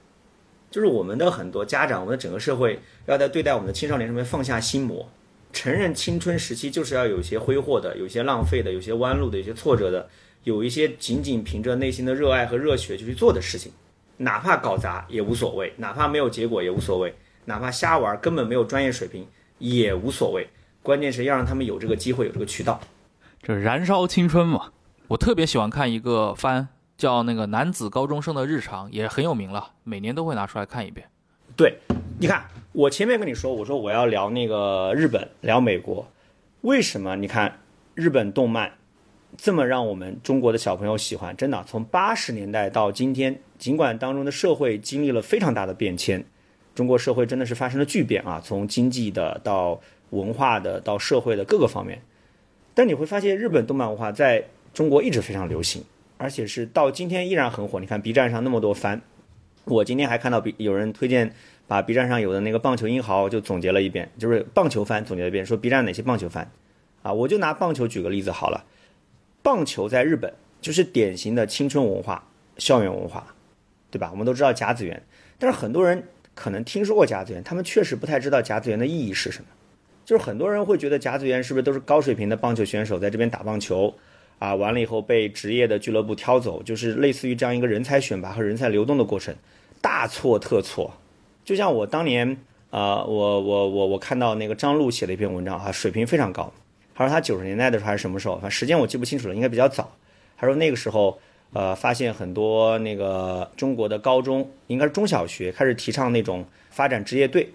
[0.69, 5.10] 就是我们的很多家长，我们的整个社会要在对待我们的青少年上面放下心魔，
[5.51, 10.09] 承认青春时期就是要有一些挥霍的，有些浪费的，有些弯路的，有些挫折的，
[10.43, 13.71] 有一些仅仅凭着内心的热爱和热血就去做的事情，
[14.17, 17.13] 哪怕搞砸也无所谓，哪怕没有结果也无所谓，
[17.45, 19.25] 哪怕瞎玩根本没有专业水平
[19.59, 20.47] 也无所谓，
[20.81, 22.79] 关键是要让他们有这个机会，有这个渠道，
[23.41, 24.71] 这燃烧青春嘛。
[25.07, 26.67] 我特别喜欢看一个番。
[26.97, 31.09] 叫那个男子高中生的日常也很有名了，每年都会拿出来看一遍。
[31.57, 31.75] 对，
[32.19, 36.10] 你看我前面跟你说，我说我要聊那个日本，聊美国，
[36.62, 37.17] 为什么？
[37.17, 37.60] 你看
[37.95, 38.71] 日本动漫
[39.36, 46.23] 这么让我们中国的小朋友喜欢，真的，从八十年代到今天，尽管当中的社会经历了非常大的变迁，
[46.73, 49.81] 中国社会真的是发生了巨变啊，从经济的到
[50.12, 52.01] 文化的到社会的各个方面，
[52.73, 55.84] 但你会发现日本动漫文化在中国一直非常流行。
[56.17, 57.79] 而且是到今天依然很火。
[57.79, 59.01] 你看 B 站上那么多番，
[59.65, 61.34] 我今天还看到 B 有人推荐，
[61.71, 66.51] 把 B 站上有的那个棒球英豪就总结了一遍，就是棒球番总结了一遍，说 B 站哪些棒球番，
[67.01, 68.65] 啊，我就拿棒球举个例子好了。
[69.41, 73.25] 棒球在日本就是典型的青春文化、校园文化，
[73.89, 74.10] 对吧？
[74.12, 75.01] 我们都知道甲子园，
[75.39, 76.03] 但是很多人
[76.36, 79.45] 可能听说过甲子园，他们确实不太知道甲子园的意义是什么。
[80.03, 83.95] 就是很多人会觉得甲子园是不是都是高水平的棒球选手在这边打棒球？
[84.39, 89.34] 啊，完了以后被职业的俱乐部挑走，就是类似于这样一个人才选拔和人才流动的过程，
[89.79, 90.97] 大错特错。
[91.51, 92.37] 就像我当年，
[92.69, 96.49] 呃，我我我我看到那个张璐写了一篇文章哈，水平非常高。
[96.95, 99.91] 他说他九十年代的时候还是什么时候，反正时间我记不清楚了，应该比较早。
[100.37, 101.19] 他说那个时候，
[101.51, 107.49] 呃，发现很多那个中国的高中，应该是中小学开始提倡那种发展职业队，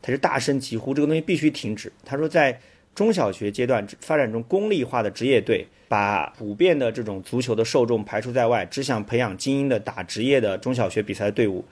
[0.00, 1.92] 他就大声疾呼这个东西必须停止。
[2.06, 2.58] 他说在
[2.94, 5.66] 中小学阶段发展中功利化的职业队。
[5.92, 11.62] 把普遍的这种足球的受众排除在外，只想培养精英的打职业的中小学比赛的队伍，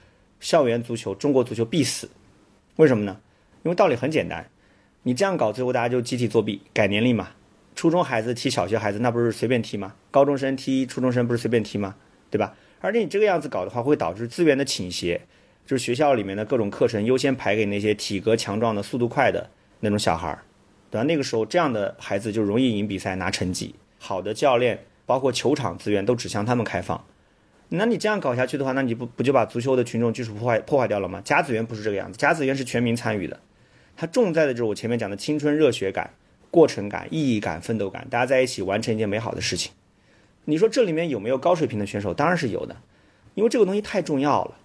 [0.41, 2.09] 校园足球，中国足球必死。
[2.75, 3.17] 为什么呢？
[3.63, 4.49] 因为道理很简单，
[5.03, 7.29] 你这样搞，最后大家就集体作弊，改年龄嘛。
[7.75, 9.93] 初中孩子踢小学孩子，那不是随便踢吗？
[10.09, 11.95] 高中生踢初中生，不是随便踢吗？
[12.29, 12.55] 对吧？
[12.81, 15.21] 而且你这个样子搞的话，会导致资源的倾斜，
[15.65, 19.49] 就是学校里面的各种课程优先排给那些体格强壮的、速度快的
[19.79, 20.43] 那种小孩儿，
[20.89, 21.03] 对吧？
[21.03, 23.75] 那个时候这样的孩子就容易赢比赛拿成绩。
[23.99, 27.05] 好的教练，包括球场资源都指向他们开放。
[27.73, 31.21] 那你这样搞下去的话，那你不不就把足球的群众基础破坏破坏掉了吗？
[31.23, 33.39] 甲子园不是这个样子，甲子园是全民参与的，
[33.95, 36.09] 它重在的就是我前面讲的青春热血感、
[36.49, 39.71] 过程感、意义感、奋斗感，大家在一起完成一件美好的事情。
[40.43, 42.13] 你说这里面有没有高水平的选手？
[42.13, 42.75] 当然是有的，
[43.35, 44.57] 因为这个东西太重要了。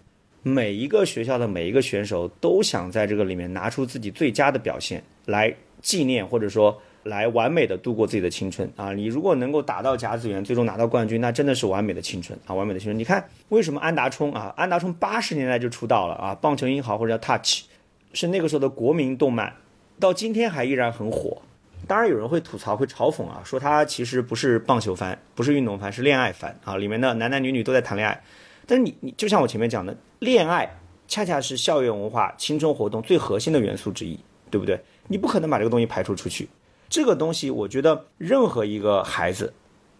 [0.42, 6.76] 每一个学校的每一个选手都想在这个里面拿出自己最佳的表现来纪念，或者说。
[7.06, 8.92] 来完美的度过自己的青春啊！
[8.92, 12.54] 你如果能够打到甲子园，最终拿到冠军，那真的是完美的青春啊！
[12.54, 12.98] 完美的青春。
[12.98, 14.52] 你看，为什么安达充啊？
[14.56, 16.34] 安达充八十年代就出道了啊！
[16.34, 17.64] 棒球英豪或者叫 Touch，
[18.12, 19.54] 是那个时候的国民动漫，
[19.98, 21.42] 到今天还依然很火。
[21.86, 26.76] 当然有人会吐槽、会嘲讽啊，说他其实不是棒球番，不是运动番，是恋爱番啊！
[26.76, 28.20] 里面的男男女女都在谈恋爱。
[28.66, 30.68] 但是你你就像我前面讲的，恋爱
[31.06, 34.18] 恰恰是校园文化、青春活动最核心的元素之一，
[34.50, 34.80] 对不对？
[35.06, 36.48] 你不可能把这个东西排除出去。
[36.88, 39.52] 这个东西，我觉得任何一个孩子，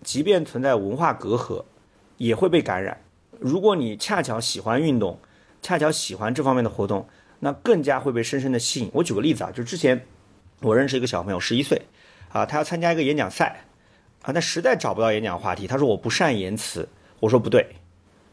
[0.03, 1.65] 即便存在文化隔阂，
[2.17, 3.01] 也会被感染。
[3.39, 5.19] 如果你恰巧喜欢运动，
[5.61, 7.07] 恰巧喜欢这方面的活动，
[7.41, 8.91] 那更加会被深深的吸引。
[8.93, 10.07] 我举个例子啊，就之前
[10.63, 11.83] 我认识一个小朋友，十一岁，
[12.33, 13.65] 啊，他要参加一个演讲赛，
[14.23, 16.89] 啊，他实在找不到演讲话题，他说我不善言辞。
[17.19, 17.67] 我说不对，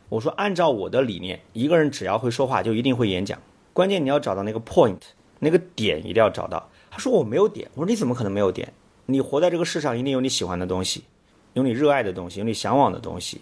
[0.09, 3.39] 我说按照我的理念，一个人只要会说话，就一定会演讲。
[3.71, 4.99] 关键你要找到那个 point，
[5.39, 6.69] 那个点一定要找到。
[6.93, 8.71] 他说我没有点，我说你怎么可能没有点？
[9.07, 11.03] 你活在这个世上，一定有你喜欢的东西，
[11.53, 13.41] 有你热爱的东西，有你向往的东西，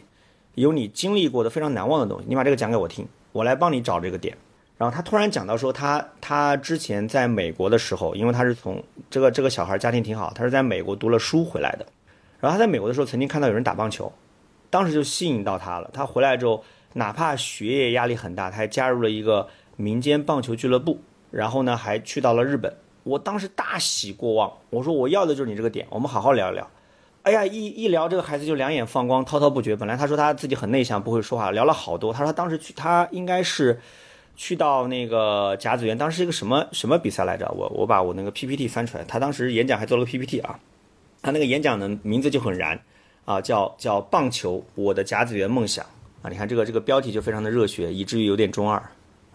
[0.56, 2.26] 有你经历过的非常难忘的东西。
[2.30, 4.38] 你把这个讲给我听，我来帮你找这个点。
[4.78, 11.86] 然后他突然讲到说，他他之前在美国的时候，因为他是从这个这个小孩家庭挺好，他是在美国读了书回来的。
[12.40, 14.10] 然后他在美国的时候，曾经看到有人打棒球，
[14.70, 15.92] 当时就吸引到他了。
[15.94, 22.74] 他回来之后，哪怕学业压力很大，他还加入了一个民间棒球俱乐部，然后呢，还去到了日本。
[23.04, 26.68] 我当时大喜过望，我说我要的就是你这个点，我们好好聊一聊。
[27.24, 29.76] 哎呀，一一聊这个孩子就两眼放光，滔滔不绝。
[29.76, 32.12] 本来他说他自己很内向，不会说话，聊了好多。
[32.12, 33.80] 他说他当时去，他应该是
[34.36, 37.48] 去到那个甲子园，当时是一个什么什么比赛来着？
[37.56, 40.60] 我我把我那个 PPT 翻出来，他当时演讲还做了个 PPT 啊。
[41.22, 42.80] 他那个演讲的名字就很燃
[43.26, 45.86] 啊，叫叫棒球我的甲子园梦想
[46.24, 46.30] 啊。
[46.30, 48.82] 你看这个这个标题就非常的热血，以至于有点中二。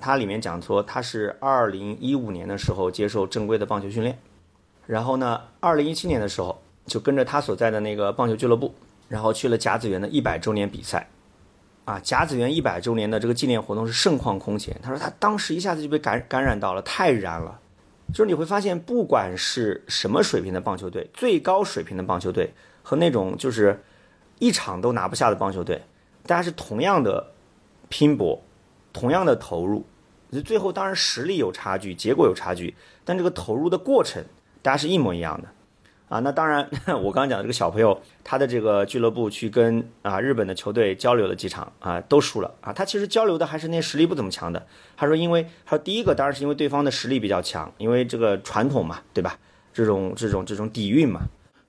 [0.00, 4.18] 他里面讲说他是二零一五年的时候接受正规的棒球训练，
[4.86, 8.74] 然后呢，二零一七年的时候就跟着他所在的那个棒球俱乐部，
[9.08, 11.08] 然后去了甲子园的一百周年比赛。
[11.84, 14.76] 啊，甲子园一百周年的这个纪念活动是盛况空前。
[14.82, 17.60] 他说他当时一下子就被感感染到了，太燃了。
[18.12, 23.80] 就是你会发现，不管是什么水平的棒球队，最高水平的棒球队和那种就是
[24.40, 25.80] 一场都拿不下的棒球队，
[26.26, 27.32] 大家是同样的
[27.88, 28.42] 拼搏，
[28.96, 29.84] 同样的投入。
[30.44, 34.24] 最后当然实力有差距，结果有差距，但这个投入的过程，
[34.62, 35.48] 大家是一模一样的。
[36.08, 36.68] 啊，那当然，
[37.02, 42.72] 我刚刚讲的这个小朋友，他的这个俱乐部去跟啊日本的球队交流了几场啊，都输了啊。
[42.72, 44.66] 他其实交流的还是那实力不怎么强的。
[44.96, 49.38] 他说，因为他说第一个当然是因为对方的实力比较强，因为这个传统嘛，对吧？
[49.72, 51.22] 这种这种这种底蕴嘛。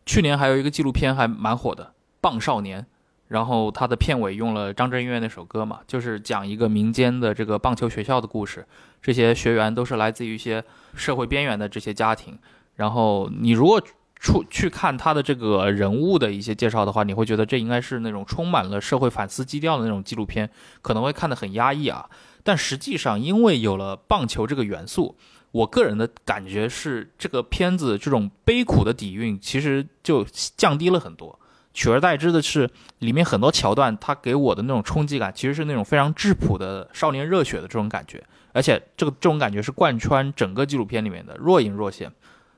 [0.06, 1.84] 去年还有一个纪录片还蛮火的，
[2.22, 2.82] 《棒少年》，
[3.28, 8.66] 然后他的片尾用了张震岳那首歌嘛，就是讲一个民间的这个棒球学校的故事，
[9.02, 10.63] 这些学员都是来自于一些
[10.96, 12.38] 社会边缘的这些家庭，
[12.76, 13.82] 然后你如果。
[14.20, 20.50] 出去看他的这个人物的一些介绍的话，你会觉得这应该是那种充满了社会反思基调的那种纪录片，
[20.82, 22.10] 可能会看得很压抑啊。
[22.44, 25.16] 但实际上，因为有了棒球这个元素，
[25.52, 31.40] 我个人的感觉是，这个片子这种悲苦的底蕴其实就降低了很多，
[31.78, 42.12] 取而代之的是里面很多桥段，它给我的那种冲击感其实是那种非常质朴的少年热血的这种感觉，而且这个这种感觉是贯穿整个纪录片里面的，若隐若现。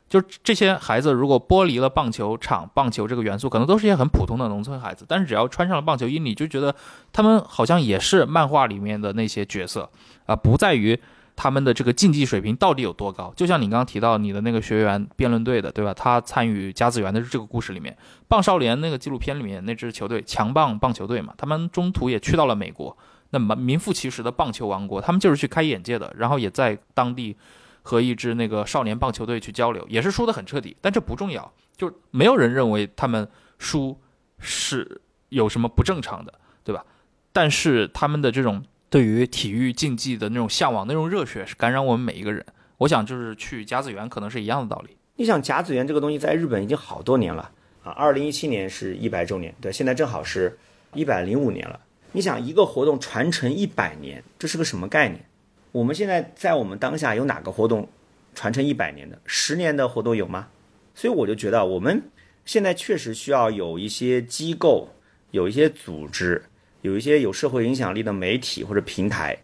[0.07, 5.03] 就这些孩子，如果剥离了棒球场、棒球这个元素，可能都是一些很普通的农村孩子。
[5.05, 6.73] 但是只要穿上了棒球衣，你就觉得
[7.11, 9.91] 他们好像也是漫画里面的那些角色
[10.25, 10.97] 啊，不在于
[11.41, 13.31] 他们的这个竞技水平到底有多高。
[13.33, 15.93] 就像你刚刚提到你的那个学员辩论队的，对吧？
[15.93, 17.97] 他参与甲子园的这个故事里面，
[18.27, 22.97] 棒少年那个纪录片里面那支球队强棒棒球队嘛，他们中途也去到了美国，
[23.29, 27.37] 那么名副其实的棒球王国，他们就是去开眼界的，然后也在当地。
[27.81, 33.97] 和一支那个少年棒球队去交流，也是输得很彻底，但这不重要，就没有人认为他们输
[34.37, 36.31] 是有什么不正常的，
[36.63, 36.85] 对吧？
[37.31, 42.43] 但是他们的这种对于体育竞技的那种向往、那种热血，是感染我们每一个人。
[42.77, 44.95] 我想，就是去甲子园可能是一样的道理。
[45.15, 47.51] 你想，甲子园这个东西在日本已经好多年了
[47.83, 50.57] 啊，二零一七年是一百周年，对，现在正好是
[50.93, 51.79] 一百零五年了。
[52.13, 55.23] 你想，一个活动传承一百年，这是个什么概念？
[55.71, 57.87] 我们现在在我们当下有哪个活动
[58.33, 59.19] 传承一百年的？
[59.25, 60.47] 十年的活动有吗？
[60.95, 62.01] 所以我就觉得我们
[62.45, 64.89] 现在确实需要有一些机构、
[65.29, 66.41] 有一些组织、
[66.81, 69.37] 有一些有社会影响力的媒体或者平台，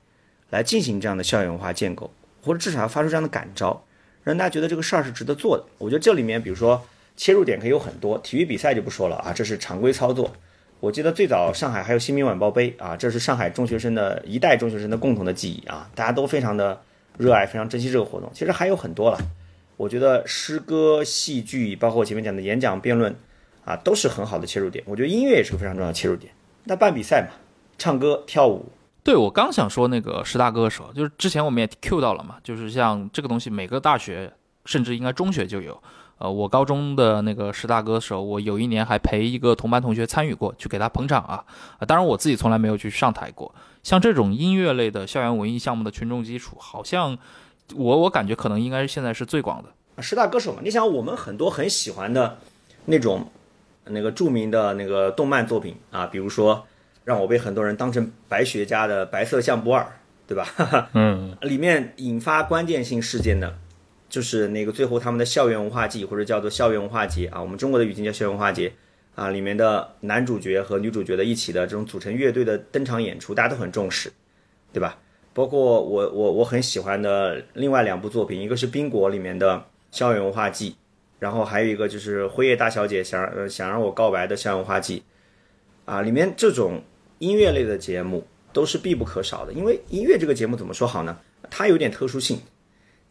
[0.50, 3.84] 来进行这样的校园文化建构，或者至少要发出这样的感召，
[4.24, 5.66] 让大家觉得这个事儿是值得做的。
[5.78, 6.86] 我觉得这里面，比如说
[7.18, 10.34] 切入点可以有很多，体育比赛就不说了啊，这是常规操作。
[10.80, 16.80] 我记得最早上海还有新民晚报杯啊，这是上海中学生的一代中学生的共同的记忆啊，大家都非常的
[17.18, 18.30] 热爱，非常珍惜这个活动。
[18.34, 19.18] 其实还有很多了，
[19.78, 23.16] 我觉得诗歌、戏剧，包括前面讲的演讲、辩论
[23.64, 24.84] 啊，都是很好的切入点。
[24.86, 26.32] 我觉得音乐也是个非常重要的切入点。
[26.66, 27.30] 那办比赛嘛，
[27.78, 28.66] 唱歌、跳舞。
[29.04, 34.34] 对我刚想说那个十大歌手，就是之前我们也 Q 到了嘛，就是像这个东西，每个大学
[34.66, 35.82] 甚至应该中学就有。
[36.18, 41.44] 呃，我高中的那个十大歌手，我有一年还陪一个同班同学参与过，去给他捧场啊。
[41.78, 43.54] 啊，当然我自己从来没有去上台过。
[43.84, 47.16] 像这种音乐类的校园文艺项目的群众基础，好像
[47.76, 50.02] 我我感觉可能应该是现在是最广的。
[50.02, 52.38] 十大歌手嘛，你想我们很多很喜欢的
[52.86, 53.28] 那种
[53.86, 56.66] 那个著名的那个动漫作品啊，比如说
[57.04, 59.82] 让我被很多人当成白学家的《白色相簿二》，
[60.28, 60.90] 对吧？
[60.94, 63.58] 嗯，里面引发关键性事件的。
[64.08, 68.72] 就是那个最后他们的校园文化季或者叫做校园文化节啊，我们中国的语境叫校园文化节
[69.16, 74.12] 啊，里面的男主角和女主角的一起的这种组成乐队的登场演出，大家都很重视，
[74.72, 74.98] 对吧？
[75.34, 80.78] 包括我我我很喜欢的另外两部作品，一个是冰果里面的校园文化季，
[81.20, 85.04] 然后还有一个就是辉夜大小姐想呃想让我告白的校园文化季
[85.86, 86.82] 啊，里面这种
[87.20, 91.18] 音乐类的节目都是必不可少的，因为音乐这个节目怎么说好呢？
[91.50, 92.40] 它有点特殊性。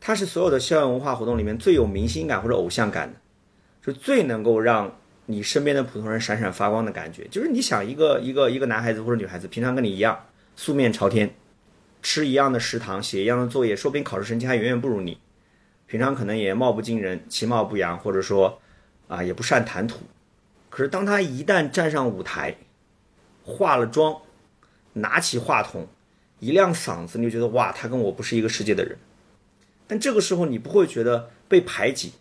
[0.00, 3.18] 它是所有的校园文化活动里面最有明星感或者偶像感的，
[3.80, 7.26] 是最能够让你身边的普通人闪闪发光的感觉。
[7.30, 10.26] 就是你想一个一个一个男孩子或者女孩子，平常跟你一样
[10.56, 11.34] 素面朝天，
[12.02, 15.16] 吃一样的食堂，写一样的作业，说不定考试成绩还远远不如你。
[15.86, 18.60] 平常可能也貌不惊人，其貌不扬，或者说
[19.06, 20.00] 啊也不善谈吐。
[20.70, 22.56] 可是当他一旦站上舞台，
[23.44, 24.16] 化了妆，
[24.94, 25.86] 拿起话筒，
[26.40, 28.98] 一亮嗓子，你就觉得哇，他跟我不是一个世界的人。
[29.86, 32.14] 但这个时候你不会觉得被排挤，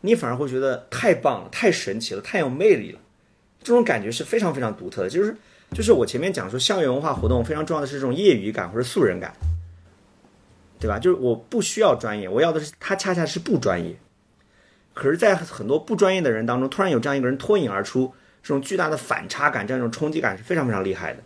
[0.00, 3.00] 你反而会觉得太棒了，太神奇了，太有魅力了。
[3.62, 5.10] 这种感觉是非常非常独特的。
[5.10, 5.36] 就是
[5.72, 9.32] 就是我前面讲说，校园文化活动非常重要的是这种业余感或者素人感。
[10.86, 11.00] 对吧？
[11.00, 13.96] 就是我不需要专业，我要的是他恰恰是不专业。
[14.94, 21.18] 可是，在很多不专业的人当中，突然有这样一个人脱颖而出，这种巨大的反差感，这样一种冲击感是非常非常厉害的。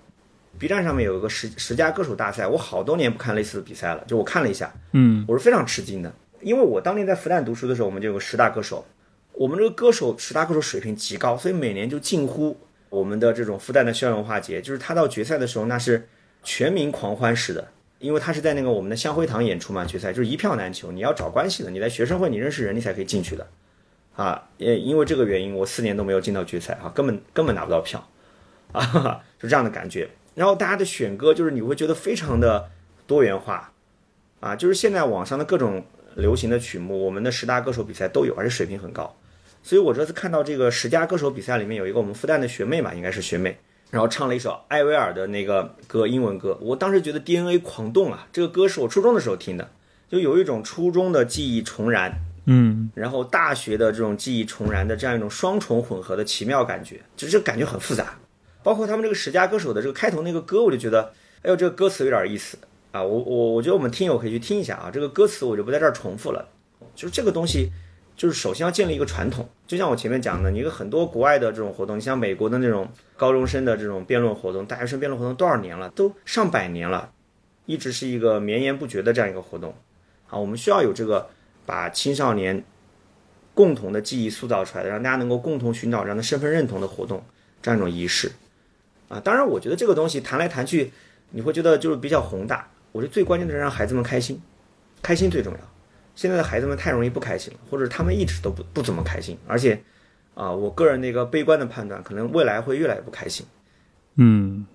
[0.59, 8.85] B 站上面有一个十十佳歌手大赛，我好多年不看类似的比赛了，就我看了一下，嗯，我是非常吃惊的，因为我当年在复旦读书的时候，我们就有个十大歌手，
[9.35, 12.59] 我们这个歌手十大歌手水平极高，所以每年就近乎
[12.89, 16.09] 我们的这种复旦的校园文化节，就是他到决赛的时候，那是
[16.43, 17.69] 全民狂欢式的，
[18.01, 23.47] 因为他是在那个我们的香辉堂演出嘛，决赛就是一票难求，你要找关系的，你在学生会你认识人，你才可以进去的，
[24.17, 28.09] 啊，也因为这个原因，我四年都没有进到决赛啊，根本根本拿不到票，
[28.73, 30.09] 啊，哈哈，就这样的感觉。
[30.35, 32.71] 然后大家的选歌就是你会觉得非常的
[33.07, 33.73] 多元化，
[34.41, 35.85] 啊，就是现在网上的各种
[36.15, 39.15] 流行的曲目，我们的十大歌手比赛都有，而且水平很高。
[39.63, 43.59] 所以我这次看到这个十佳歌手比赛里面有一个我们复旦的学妹嘛，应该是学妹，
[43.91, 46.57] 然后唱了一首艾薇儿的那个歌，英文歌。
[46.61, 49.71] 我当时觉得 DNA 狂动啊，这个歌是我初中的时候听的，
[50.09, 52.13] 就有一种初中的记忆重燃，
[52.47, 58.19] 嗯，然后大学的这种记忆重燃的这样一种双重混合的奇妙感觉，就是感觉很复杂。
[58.63, 61.13] 包括他们这个十佳歌手的这个开头那个歌，我就觉得，
[61.43, 62.59] 哎呦，这个歌词有点意思
[62.93, 63.03] 啊！
[63.03, 66.47] 我我我觉得我们听友可以去听一下啊，这个歌词我就不在这儿重复了。
[66.95, 67.71] 就是这个东西，
[68.21, 77.13] 就是首先要建立一个传统，就像我前面讲的，你一个很多国外的这种活动，你像美国的那种高中生的这种辩论活动，大学生辩论活动多少年了，都上百年了，
[77.65, 79.75] 一直是一个绵延不绝的这样一个活动
[80.29, 80.39] 啊。
[80.39, 81.31] 我们需要有这个
[81.65, 82.63] 把青少年
[83.55, 87.25] 共同的记忆塑造出来的，让大家能够共同寻找这样的身份认同的活动，
[87.63, 88.31] 这样一种仪式。
[89.09, 90.93] 啊，当然，我觉得这个东西谈来谈去，
[91.31, 92.69] 你会觉得就是比较宏大。
[92.93, 94.39] 我觉得最关键的是让孩子们开心，
[95.01, 95.59] 开心最重要。
[96.15, 99.81] 现在的孩子们太容易不开心了，或者他们一直都不不怎么开心，而且，
[100.35, 103.47] 啊，我个人的一个悲观的判断，可能未来会越来越不开心。
[104.17, 104.67] 嗯，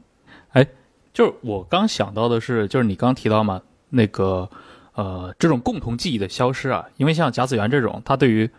[0.52, 0.66] 哎，
[1.14, 4.50] 就是我刚想到的是，就是你刚提到嘛，那个
[4.94, 8.50] 呃，这种共同记忆的消失啊，因为像甲子园这种，它对于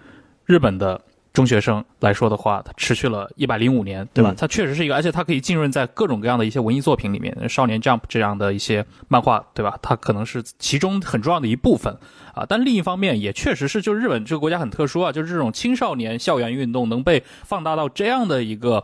[0.44, 1.00] 日本的。
[1.36, 4.34] 中学生来说的话，它持续了一百零五年，对吧？
[4.34, 9.78] 它确实是一个，而且它可以浸润在各种各样的一些文艺作品里面，《少年 Jump》这样的一些漫画，对吧？
[9.82, 11.94] 它可能是其中很重要的一部分
[12.34, 12.46] 啊。
[12.48, 18.82] 但另一方面，也确实是，就日本这个国家很特殊啊，就是这种青少年校园运动能被放大到这样的一个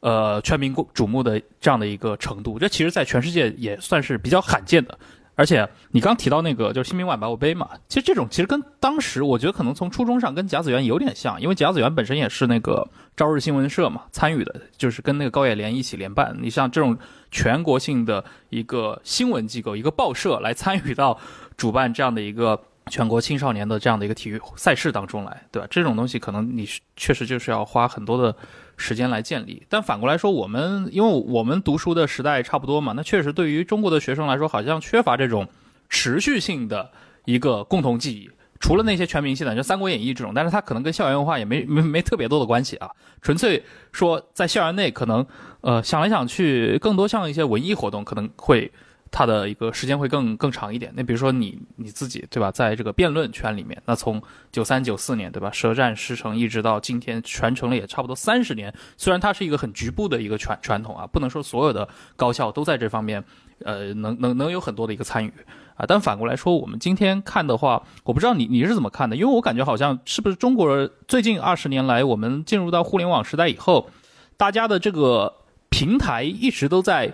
[0.00, 4.98] 呃全民瞩目的这样的一个程度，这其实在全世界也算是比较罕见的。
[5.36, 16.36] 而且你刚提到那个就是新民晚报杯嘛，其实这种其实跟当时我觉得可能从初衷上跟甲子园有点像，因为甲子园本身也是那个朝日新闻社嘛参与的，就是跟那个高野连一起联办。
[16.40, 16.96] 你像这种
[17.30, 21.18] 全国性的一个新闻机构、一个报社来参与到
[21.56, 22.60] 主办这样的一个
[22.90, 25.68] 全国青少年的这样的一个体育赛事当中来，对吧？
[25.70, 28.34] 这种东西可能你确实就是要花很多的。
[28.76, 35.46] 时间来建立，但反过来说，我们因为我们读书的时代差不多嘛，那确实对于中国的学生来说，好像缺乏这种
[35.88, 36.90] 持续性的
[37.24, 38.28] 一个共同记忆。
[38.58, 42.90] 除了那些全明星的，就《三国演义》这种，但是它可能跟校园文化也没没没特别多的关系啊。
[43.22, 43.62] 纯粹
[43.92, 45.24] 说在校园内，可能
[45.60, 48.72] 呃想来想去，更多像一些文艺活动，可能会。
[49.16, 50.92] 它的一个时间会更更长一点。
[50.96, 58.74] 那比如说你你自己对吧，在这个辩论圈里面，那从九三九四年对吧，舌战师承一直到今天，传承了也差不多三十年。
[58.96, 63.22] 虽然它是一个很局部的一个传传统啊，不能说所有的高校都在这方面，
[63.64, 65.32] 呃，能能能有很多的一个参与
[65.76, 65.86] 啊。
[65.86, 69.14] 但反过来说，我们今天看的话，我不知道你你是怎么看的？
[69.14, 73.88] 因为我感觉好像是不是中国最近二十年来，我们进入到互联网时代以后，
[74.36, 75.32] 大家的这个
[75.70, 77.12] 平台一直都在。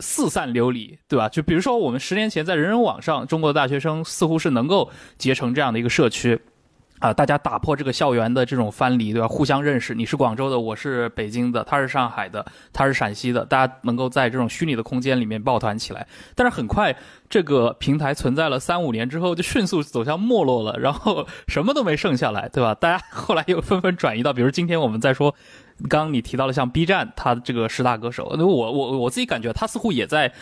[0.00, 1.28] 四散流离，对吧？
[1.28, 6.40] 就比如说，我们十年前在人人网上，中国的大学生似乎是能够结成这样的一个社区，
[6.98, 9.28] 啊，大家打破这个校园的这种藩篱，对吧？
[9.28, 16.06] 互相认识，你是广州的，我是北京的，他是上海的，他是陕西的，大家能够在这种虚拟的空间里面抱团起来。
[16.34, 16.96] 但是很快，
[17.28, 22.74] 这个平台存在了三五年之后，就迅速走向没落了，然后什么都没剩下来，对吧？
[22.74, 25.34] 大家后来又纷纷转移到，比如今天我们在说。
[25.88, 30.32] 刚刚你提到了像 B 站，它这个十大歌手，那我我我自己感觉，它似乎也在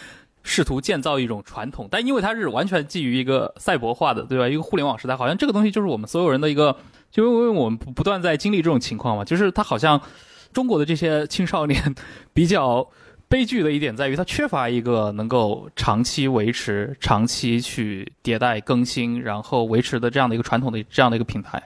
[0.43, 4.49] 试图建造一种传统，但因为它是完全基于一个赛博化的，对吧？
[4.49, 6.77] 一个互联网时代，好像这个东西就是我们所有人的一个，
[7.11, 10.01] 就因为我们不断在经历这种情况嘛，就是它好像
[10.53, 11.95] 中国的这些青少年
[12.33, 12.89] 比较
[13.29, 21.63] 悲剧的一点在于，它缺乏一个能够长期维持、长期去迭代更新，然后维持的这样的一个传统的这样的一个平台。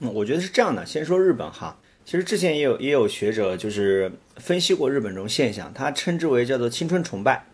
[0.00, 0.84] 嗯，我觉得是这样的。
[0.84, 1.76] 先说日本哈。
[2.04, 7.44] 其实之前也有也有学者就是分析过日本这种现象，他称之为叫做青春崇拜，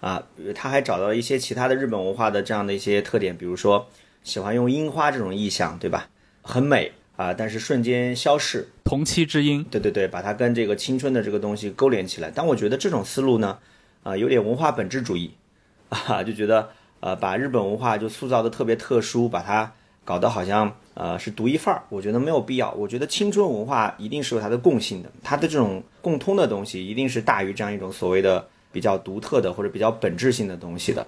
[0.00, 0.22] 啊，
[0.54, 3.88] 他还找到了一些其他的日本文化的这样的一些特点，比如说
[4.24, 6.08] 喜欢用樱花这种意象，对吧？
[6.42, 12.32] 很美啊，但是瞬间消逝，同期之樱，对对对，把它跟这个青春的这个东西勾连起来。
[12.34, 13.58] 但我觉得这种思路呢，
[14.02, 15.32] 啊，有点文化本质主义，
[15.90, 16.70] 啊，就觉得
[17.00, 19.72] 呃，把日本文化就塑造的特别特殊，把它
[20.04, 22.70] 搞得好像呃是独一份儿，我觉得没有必要。
[22.72, 31.06] 我觉得青春文化一定是有它的共性的，它的这种共通的东西一定是大于这样一种所谓的比较独特的或者比较本质性的东西的。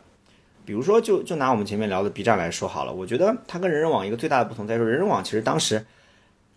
[0.64, 5.84] 比如说，就就拿我们前面聊的 B 站来说好了，我觉得它跟人人网一个最大的不同在于说，人人网其实当时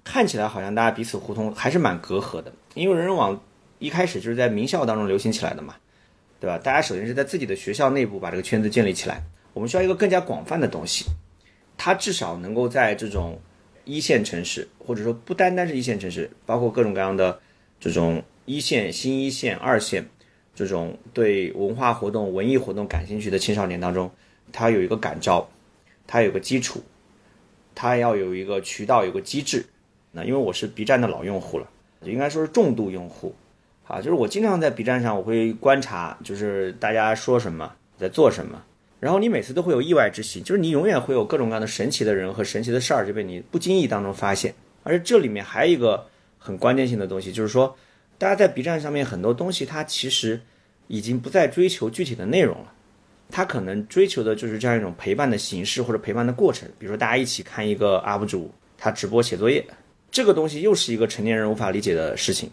[0.04, 3.40] 看起来好像大家彼此互通还是蛮隔阂的，因为人人网
[3.80, 5.76] 一开始就是在名校当中流行起来的嘛。
[6.38, 6.60] 对吧？
[6.60, 9.24] 大家首先是在自己的学校内部把这个圈子建立起来。
[9.54, 11.06] 我们需要一个更加广泛的东西，
[11.78, 13.40] 它至少能够在这种
[13.84, 17.40] 一线城市，或者说不单单是一线城市，包括各种各样的
[17.80, 20.06] 这种一线、新一线、二线
[20.54, 24.10] 这种对文化活动、文艺活动感兴趣的青少年当中，
[24.52, 25.50] 它有一个感召，
[26.08, 26.82] 它有个基础，
[27.74, 29.66] 它要有一个渠道、有个机制。
[30.12, 31.70] 那因为我是 B 站的老用户了，
[32.04, 33.36] 应该说是重度用户。
[33.88, 38.64] 啊，就是我经常在 B 站上，我会观察，就是大家说什么，在做什么，
[39.06, 44.52] 然后你每次都会有意外之喜，就是你永远会有各种各样的神奇的人和神奇的事儿就被你不经意当中发现。
[44.82, 46.04] 而且这里面还有一个
[46.40, 47.78] 很关键性的东西，就是说，
[48.18, 50.42] 大家在 B 站上面很多东西，它其实
[50.88, 52.74] 已经不再追求具体的内容了，
[53.30, 56.68] 它可能追求的就是这样一种陪伴的形式或者陪伴的过程。
[56.80, 59.64] 比如说大家一起看一个 UP 主他直播写作业，
[60.10, 62.50] 这个东西又是一个成年人无法理解的事情。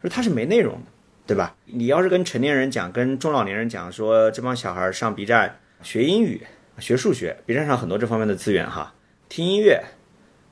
[0.00, 0.86] 说它是没内容的，
[1.26, 1.54] 对吧？
[1.66, 5.54] 你要是跟成年人讲，跟中老年人讲，说这帮小孩上 B 站
[5.84, 6.40] 学英语、
[6.78, 8.92] 学数学，B 站上很多这方面的资源哈，
[9.28, 9.84] 听音乐，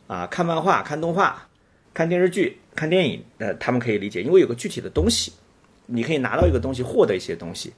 [0.06, 1.48] 啊，看漫画、看动画、
[1.94, 5.32] 看电视剧、看电影，呃，他们可以理解，因为有个具体的东西，
[5.86, 7.70] 你可以拿到一个东西，获得一些东西，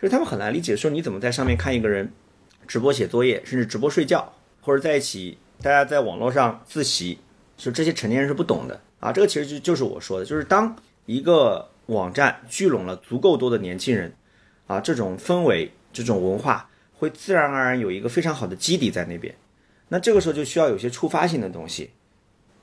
[0.00, 2.12] 就是他们很难理解，说你怎么在上面看一个人
[2.66, 7.18] 直播写作业，甚至直播睡觉，或者在一起大家在网络上自习，
[7.56, 9.12] 就这些成年人是不懂的啊。
[9.12, 10.76] 这个其实就就是我说的，就是当。
[11.06, 14.12] 一个网站聚拢了足够多的年轻人，
[14.66, 16.68] 啊，这种氛围、这种文化
[16.98, 19.34] 会自然而然有一个非常好的基底在那边。
[19.88, 21.90] 那这个时候就需要有些触发性的东西，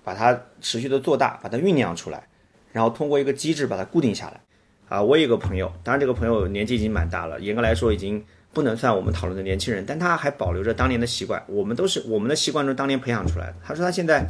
[0.04, 2.28] 把它持续的做大，把它酝酿出来，
[2.72, 4.42] 然后通过一个机制把它固定下来。
[4.88, 8.24] 啊，我有一个朋友，当然这个朋友年纪已经蛮大了，严格来说已经
[8.54, 11.44] 不能算我们讨论的年轻人，但他还保留着当年的习惯。
[11.48, 13.56] 我们都是我们的习惯中当年培养出来的。
[13.64, 14.28] 他说他现在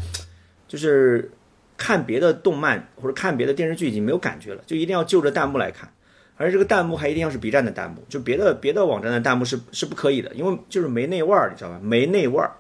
[0.68, 1.32] 就是。
[1.78, 5.92] 看别的动漫或者看别的电视剧已经没有感觉了，就一定要就着弹幕来看，
[6.38, 11.80] 而且这个弹幕还一定要是 B 站的弹幕，就别的别的网站的弹幕是是不可以的，因为就是没那味儿，你知道吧？
[11.82, 12.52] 没那味儿。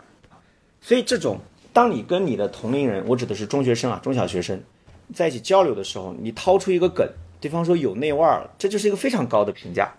[0.82, 1.40] 所以这种，
[1.74, 4.62] 当你跟你的同龄人，我指的是中学生啊，中小学生，
[5.14, 7.08] 在一起交流的时候，你掏出一个梗，
[7.42, 9.92] 对方说有那味儿，这就是一个非常高的评价，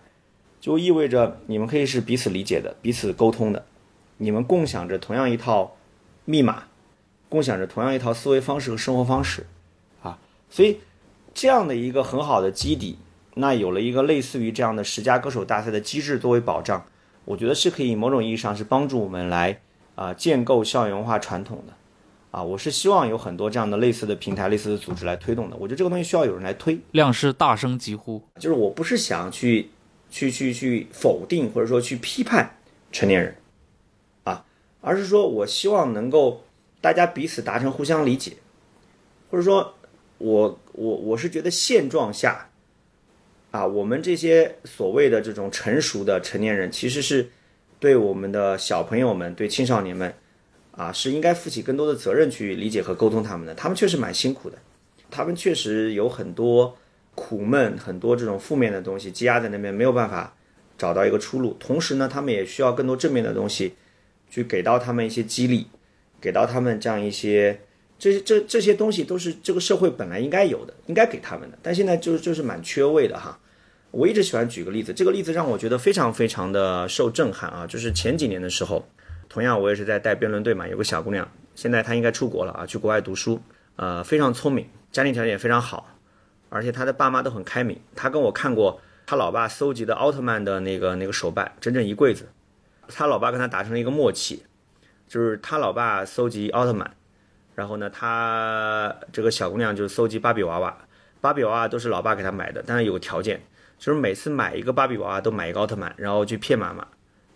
[0.61, 3.64] 就意味着你们可以是彼此理解的，彼此沟通的，
[4.16, 5.77] 你们共享着同样一套
[6.24, 6.64] 密码。
[7.29, 9.45] 共享着同样一套思维方式和生活方式，
[10.01, 10.16] 啊，
[10.49, 10.79] 所以
[11.35, 12.97] 这样的一个很好的基底，
[13.39, 16.84] 那有了一个类似于这样的十佳歌手大赛的机制作为保障，
[17.24, 19.61] 我觉得是可以某种意义上是帮助我们来
[19.95, 21.72] 啊建构校园文化传统的，
[22.30, 25.57] 啊，我是希望有很多这样的类似的平台、类似的组织来推动的。
[25.57, 26.78] 我觉得这个东西需要有人来推。
[26.93, 29.70] 亮师大声疾呼，就是我不是想去
[30.11, 32.59] 去去去否定或者说去批判
[32.91, 33.37] 成年人，
[34.24, 34.45] 啊，
[34.80, 36.43] 而是说我希望能够。
[36.78, 38.34] 大家彼此达成互相理解，
[39.28, 39.74] 或者说，
[40.18, 42.45] 我我我是觉得现状下，
[43.57, 47.31] 啊，我们这些所谓的这种成熟的成年人，其实是
[47.81, 50.13] 对我们的小朋友们、对青少年们，
[50.73, 53.55] 啊，是应该负起更多的责任去理解和沟通他们的。
[53.55, 54.59] 他们确实蛮辛苦的，
[55.11, 56.77] 他们确实有很多
[57.15, 60.37] 苦闷、很多这种负面的东西积压在那边，没有办法
[60.77, 61.57] 找到一个出路。
[61.59, 63.73] 同时呢，他们也需要更多正面的东西，
[64.29, 65.69] 去给到他们一些激励。
[66.19, 67.61] 给到他们这样一些，
[67.99, 73.39] 这些这这些东西都是这个社会本来应该有的，应该给他们的，但现在就是就是蛮缺位的哈。
[73.97, 78.86] 我一直喜欢举个例子，这个例子让我觉得非常非常的受震撼啊，就是前几年的时候，
[79.26, 83.40] 同样我也是在带辩论队嘛，有个小姑娘，现在她应该出国了啊，去国外读书，
[83.76, 85.88] 呃，非常聪明，家庭条件也非常好，
[86.51, 87.80] 而且她的爸妈都很开明。
[87.94, 92.28] 她跟我看过她老爸搜集的奥特曼的那个那个手办，整整一柜子，
[92.88, 94.42] 她老爸跟她达成了一个默契。
[95.09, 96.90] 就是她老爸搜集奥特曼，
[97.55, 100.76] 然后呢，她这个小姑娘就搜集芭比娃娃，
[101.22, 103.40] 芭比娃娃都是老爸给她买的，但是有个条件，
[103.79, 106.87] 就是每次买一个芭比娃娃都买一个奥特曼，然后去骗妈妈，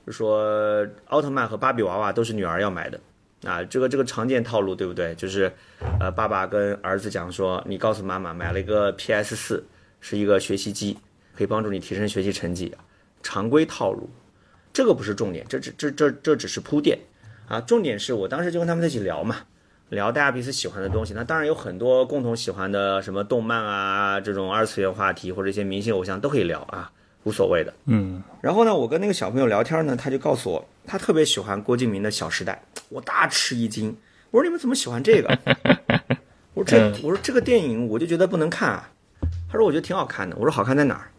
[0.07, 3.01] 就说奥特曼和芭比娃娃都是女儿要买的，
[3.45, 5.15] 啊，这个这个常见套路对不对？
[5.15, 5.53] 就是，
[6.01, 9.65] 呃，爸爸跟儿子讲说，你告诉妈妈买了一个 PS 四，
[10.01, 10.99] 是一个学习机，
[11.37, 12.75] 可以帮助你提升学习成绩，
[13.23, 14.09] 常规套路，
[14.73, 16.99] 这个不是重点，这这这这这只是铺垫。
[17.49, 19.39] 啊，重点是我当时就跟他们在一起聊嘛，
[19.91, 21.13] 聊大家彼此喜欢的东西。
[21.15, 26.91] 那当然有很多共同喜欢的，什么动漫啊，这种二次元话题或者一些明星偶像都可以聊啊。
[27.25, 27.75] 无所谓的。
[27.85, 33.95] 嗯，然后呢，我跟那个小朋友聊天呢，他就告诉我，他特别喜欢郭敬明的《小时代》，我大吃一惊。
[34.31, 35.39] 我说你们怎么喜欢这个？
[36.55, 38.91] 我说这我说这个电影我就觉得不能看啊。
[39.51, 40.35] 他说我觉得挺好看的。
[40.37, 41.11] 我说好看在哪儿？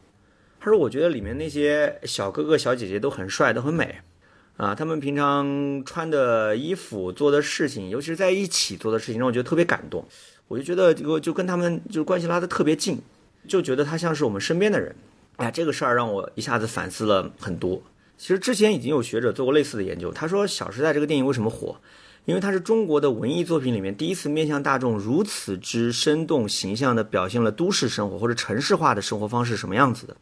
[0.59, 3.99] 他说我觉得里面那些小哥哥小姐姐都很帅，都很美
[4.57, 4.75] 啊。
[4.75, 10.05] 他们平常穿的衣服、做的事情，尤其是在一起做的事情，让我觉得特别感动。
[10.47, 13.01] 我就觉得这个就跟他们就关系拉得特别近，
[13.47, 14.95] 就觉得他像是我们身边的人。
[15.37, 17.81] 哎，这个事儿让我一下子反思了很多。
[18.17, 21.75] 其实之前已经有学者做过类似的研究，他说《小时代》这个电影为什么火？
[22.25, 30.15] 因为它是中国的文艺作品里面第一次面向大众如此之生动形象的表现了都市生活或者城市化的生活方式什么样子的，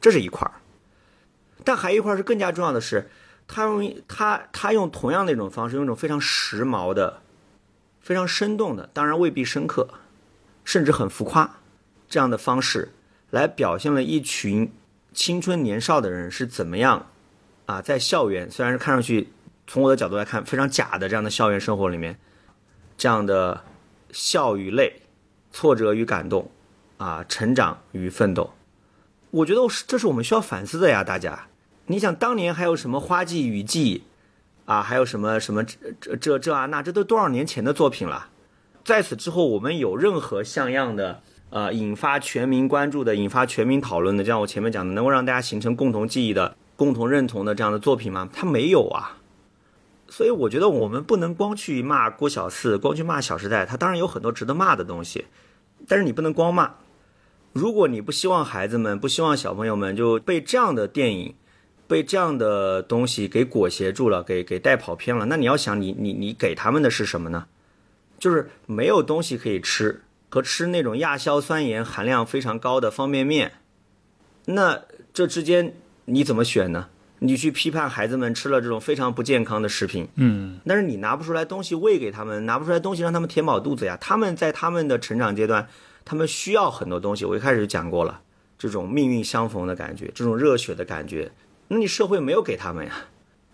[0.00, 0.54] 这是一块儿。
[1.64, 3.10] 但还有一块是更加重要的是，
[3.48, 7.20] 他用他他用同样的一种方式，用一种非常时髦的、
[8.00, 9.88] 非常生动的，当然未必深刻，
[10.64, 11.58] 甚至很浮夸
[12.08, 12.92] 这样的方式，
[13.30, 14.72] 来表现了一群
[15.12, 17.06] 青春年少的人是怎么样
[17.66, 19.28] 啊，在校园虽然是看上去。
[19.68, 22.16] 从我的角度来看，非常假的这样的校园生活里面，
[22.96, 23.64] 这样的
[24.12, 25.02] 笑与泪、
[25.50, 26.48] 挫折与感动，
[26.98, 28.54] 啊，成长与奋斗，
[29.32, 31.48] 我觉得这是我们需要反思的呀，大家。
[31.86, 34.02] 你想当年还有什么花季雨季，
[34.64, 38.28] 啊，还有什么什么这这这啊那，这都多少年前的作品了。
[38.84, 41.20] 在此之后，我们有任何像样的
[41.50, 48.28] 呃引发全民关注的、引发全民讨论的，就像我前面讲的，能够让大家形成共同记忆的、共同认同的这样的作品吗？
[48.32, 49.18] 它没有啊。
[50.08, 55.26] 所以我觉得我们不能光去骂郭小四，光去骂《小时代》，它当然有很多值得骂的东西，
[55.88, 56.74] 但是你不能光骂。
[57.52, 61.34] 如果你不希望孩子们、不希望小朋友们就被这样的电影、
[61.86, 67.46] 被这样的东西给裹挟住了，给给带跑偏了，那你要想，你你你给他们的是什么呢？
[68.18, 73.52] 就是没有东西可以吃，和吃那种亚硝酸盐含量非常高的方便面，
[74.46, 74.82] 那
[75.12, 75.74] 这之间
[76.06, 76.88] 你怎么选呢？
[77.18, 83.96] 你去批判孩子们吃了这种非常不健康的食品，嗯，但是你拿不出来东西喂给他们，拿不出来东西让他们填饱肚子呀。
[83.98, 85.66] 他们在他们的成长阶段，
[86.04, 87.24] 他们需要很多东西。
[87.24, 88.20] 我一开始就讲过了，
[88.58, 91.32] 这种命运相逢的感觉，这种热血的感觉，
[91.68, 92.92] 那你社会没有给他们呀，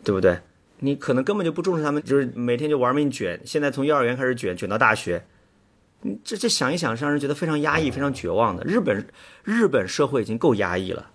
[0.04, 0.38] 对不对？
[0.80, 3.40] 你可能根本就不重视他们，就是每天就玩命卷。
[3.44, 5.24] 现在从幼儿园开始卷，卷到大学，
[6.00, 8.64] 你这这想一想，让人觉得非常压抑、非常绝望的。
[8.64, 9.06] 日本
[9.44, 11.10] 日本社会已经够压抑了。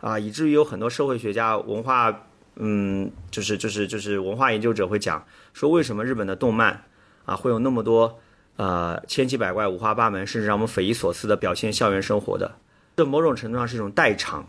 [0.00, 6.84] 啊，以至于有很多社会学家、文化，嗯，就是就是就是文化研究者会讲说，为什么日本的动漫
[7.24, 8.20] 啊会有那么多
[8.54, 12.56] 呃千奇百怪、五花八门，甚至让我们匪夷所思的表现校园生活的？
[12.96, 14.46] 这某种程度上是一种代偿。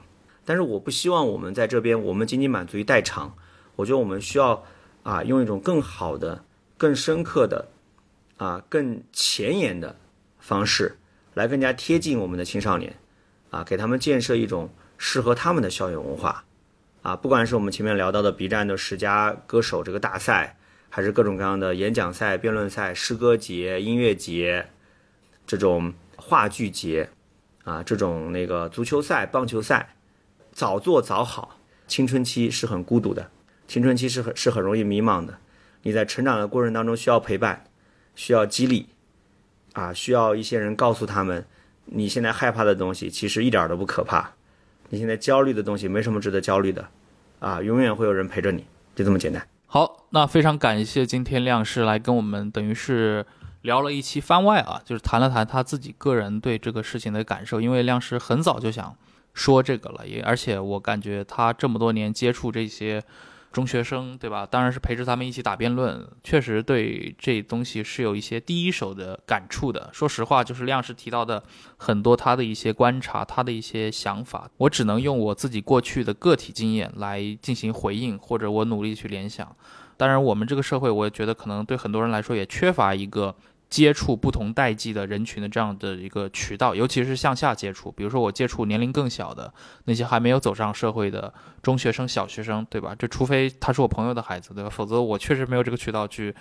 [0.50, 3.32] 但是我不希望我们在这边，我们仅仅满足于代偿。
[3.76, 4.64] 我觉得我们需要
[5.04, 6.44] 啊，用一种更好的、
[6.76, 7.68] 更深刻的、
[8.38, 9.96] 啊更前沿的
[10.40, 10.98] 方式，
[11.36, 12.96] 来更加贴近我们的青少年，
[13.52, 14.68] 啊，给他们建设一种。
[15.02, 16.44] 适合他们的校园文化，
[17.04, 20.58] 啊，不管是我们前面聊到的 B 站的十佳歌手这个大赛，
[20.90, 24.68] 还是各种各样的演讲赛、辩论赛、诗歌节、音乐节，
[25.48, 27.10] 这种话剧节，
[27.64, 29.96] 啊，这种那个足球赛、棒球赛，
[30.52, 31.58] 早做早好。
[31.88, 33.32] 青春期是很孤独的，
[33.68, 35.38] 青春期是很是很容易迷茫的。
[35.82, 37.66] 你在成长的过程当中需要陪伴，
[38.16, 38.90] 需要激励，
[39.74, 41.46] 啊，需要一些人告诉他们，
[41.86, 44.34] 你现在害怕的东西其实一点都不可怕。
[44.90, 46.88] 你现在焦虑的东西没什么值得焦虑的，
[47.40, 49.48] 啊，永远会有人陪着你，就这么简单。
[49.66, 53.26] 好，那非常感谢今天亮师来跟我们等于是
[53.62, 57.62] 聊了一期番外啊，就是谈了谈他自己个人对这个事情的感受。
[57.62, 58.96] 因为亮师很早就想
[59.34, 63.04] 说这个了，也而且我感觉他这么多年接触这些。
[63.52, 64.46] 中学生对吧？
[64.46, 69.90] 当然是陪着他们一起打辩论，确实对这东西是有一些第一手的感触的。
[69.92, 71.42] 说实话，就是亮师提到的
[71.76, 79.56] 很多他的一些观察，他的一些想法，我只能用我自己过去的个体经验来进行回应，或者我努力去联想。
[79.98, 83.36] 当然，我们这个社会，我也觉得可能对很多人来说也缺乏一个。
[83.70, 89.54] 接触不同代际的人群的这样的一个渠道，尤其是向下接触，比如说我接触年龄更小的
[89.86, 92.96] 那些还没有走上社会的中学生、小学生，对吧？
[92.98, 94.70] 这除非他是我朋友的孩子，对吧？
[94.70, 96.36] 否则我确实没有这个渠道去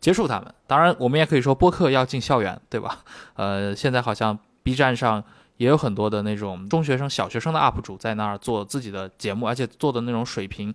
[0.00, 0.54] 接触他们。
[0.66, 3.00] 当然，我们也可以说播客要进校园，对吧？
[3.36, 5.22] 呃，现在好像 B 站上
[5.58, 10.74] 也有很多的那种中学生、小学生的 UP 主在那儿做自己的节目，而且做的那种水平。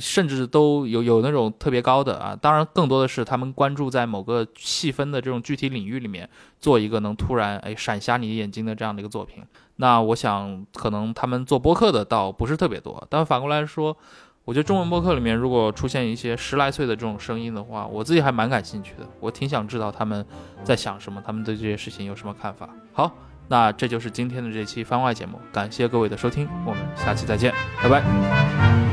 [0.00, 6.28] 甚至都有有那种特别高的啊，当然更多的是他们关注在某个细分的这种具体领域里面
[6.58, 9.42] 做一个能突然哎闪瞎你眼睛的这样的一个作品。
[9.76, 13.96] 那我想可能他们做播客的倒不是特别多，但反过来说，
[14.44, 20.26] 我觉得中文播客里面如果出现一些十来岁的这种声音的话，我自己还蛮感兴趣的，我挺想知道他们
[20.64, 22.68] 在想什么，他们对这些事情有什么看法。
[22.92, 23.12] 好。
[23.48, 28.85] 那这就是今天的这期番外节目，感谢各位的收听，我们下期再见，拜拜。